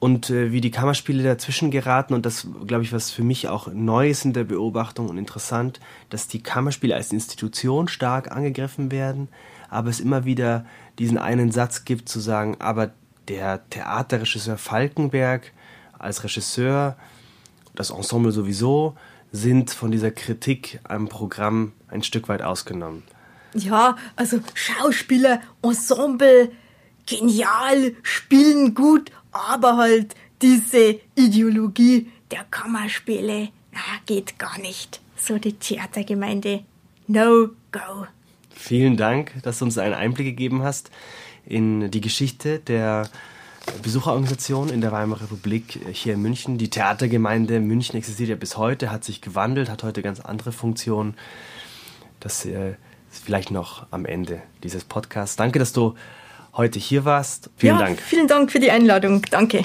Und 0.00 0.30
äh, 0.30 0.52
wie 0.52 0.60
die 0.60 0.70
Kammerspiele 0.70 1.24
dazwischen 1.24 1.72
geraten 1.72 2.14
und 2.14 2.24
das, 2.24 2.46
glaube 2.68 2.84
ich, 2.84 2.92
was 2.92 3.10
für 3.10 3.24
mich 3.24 3.48
auch 3.48 3.66
neu 3.72 4.10
ist 4.10 4.24
in 4.24 4.32
der 4.32 4.44
Beobachtung 4.44 5.08
und 5.08 5.18
interessant, 5.18 5.80
dass 6.08 6.28
die 6.28 6.40
Kammerspiele 6.40 6.94
als 6.94 7.10
Institution 7.10 7.88
stark 7.88 8.30
angegriffen 8.30 8.92
werden, 8.92 9.26
aber 9.68 9.90
es 9.90 9.98
immer 9.98 10.24
wieder 10.24 10.64
diesen 11.00 11.18
einen 11.18 11.50
Satz 11.50 11.84
gibt 11.84 12.08
zu 12.08 12.20
sagen, 12.20 12.56
aber 12.60 12.92
der 13.26 13.68
Theaterregisseur 13.70 14.56
Falkenberg 14.56 15.52
als 15.98 16.24
Regisseur, 16.24 16.96
das 17.74 17.90
Ensemble 17.90 18.32
sowieso, 18.32 18.96
sind 19.32 19.70
von 19.70 19.90
dieser 19.90 20.10
Kritik 20.10 20.80
am 20.84 21.08
Programm 21.08 21.72
ein 21.88 22.02
Stück 22.02 22.28
weit 22.28 22.42
ausgenommen. 22.42 23.02
Ja, 23.54 23.96
also 24.16 24.40
Schauspieler, 24.54 25.40
Ensemble, 25.62 26.50
genial, 27.06 27.94
spielen 28.02 28.74
gut, 28.74 29.10
aber 29.32 29.76
halt 29.76 30.14
diese 30.42 31.00
Ideologie 31.14 32.10
der 32.30 32.44
Kammerspiele, 32.50 33.48
na, 33.72 33.80
geht 34.06 34.38
gar 34.38 34.58
nicht. 34.58 35.00
So 35.16 35.38
die 35.38 35.54
Theatergemeinde, 35.54 36.64
no 37.06 37.48
go. 37.72 38.06
Vielen 38.50 38.96
Dank, 38.96 39.32
dass 39.42 39.58
du 39.58 39.64
uns 39.64 39.78
einen 39.78 39.94
Einblick 39.94 40.26
gegeben 40.26 40.62
hast 40.62 40.90
in 41.46 41.90
die 41.90 42.00
Geschichte 42.00 42.58
der 42.58 43.08
Besucherorganisation 43.82 44.68
in 44.70 44.80
der 44.80 44.92
Weimarer 44.92 45.30
Republik 45.30 45.80
hier 45.92 46.14
in 46.14 46.22
München. 46.22 46.58
Die 46.58 46.70
Theatergemeinde 46.70 47.60
München 47.60 47.96
existiert 47.96 48.28
ja 48.28 48.36
bis 48.36 48.56
heute, 48.56 48.90
hat 48.90 49.04
sich 49.04 49.20
gewandelt, 49.20 49.70
hat 49.70 49.82
heute 49.82 50.02
ganz 50.02 50.20
andere 50.20 50.52
Funktionen. 50.52 51.14
Das 52.20 52.44
äh, 52.44 52.70
ist 53.10 53.24
vielleicht 53.24 53.50
noch 53.50 53.86
am 53.90 54.04
Ende 54.04 54.42
dieses 54.62 54.84
Podcasts. 54.84 55.36
Danke, 55.36 55.58
dass 55.58 55.72
du 55.72 55.94
heute 56.54 56.78
hier 56.78 57.04
warst. 57.04 57.50
Vielen 57.56 57.78
ja, 57.78 57.84
Dank. 57.84 58.00
Vielen 58.00 58.26
Dank 58.26 58.50
für 58.50 58.60
die 58.60 58.70
Einladung. 58.70 59.22
Danke. 59.30 59.64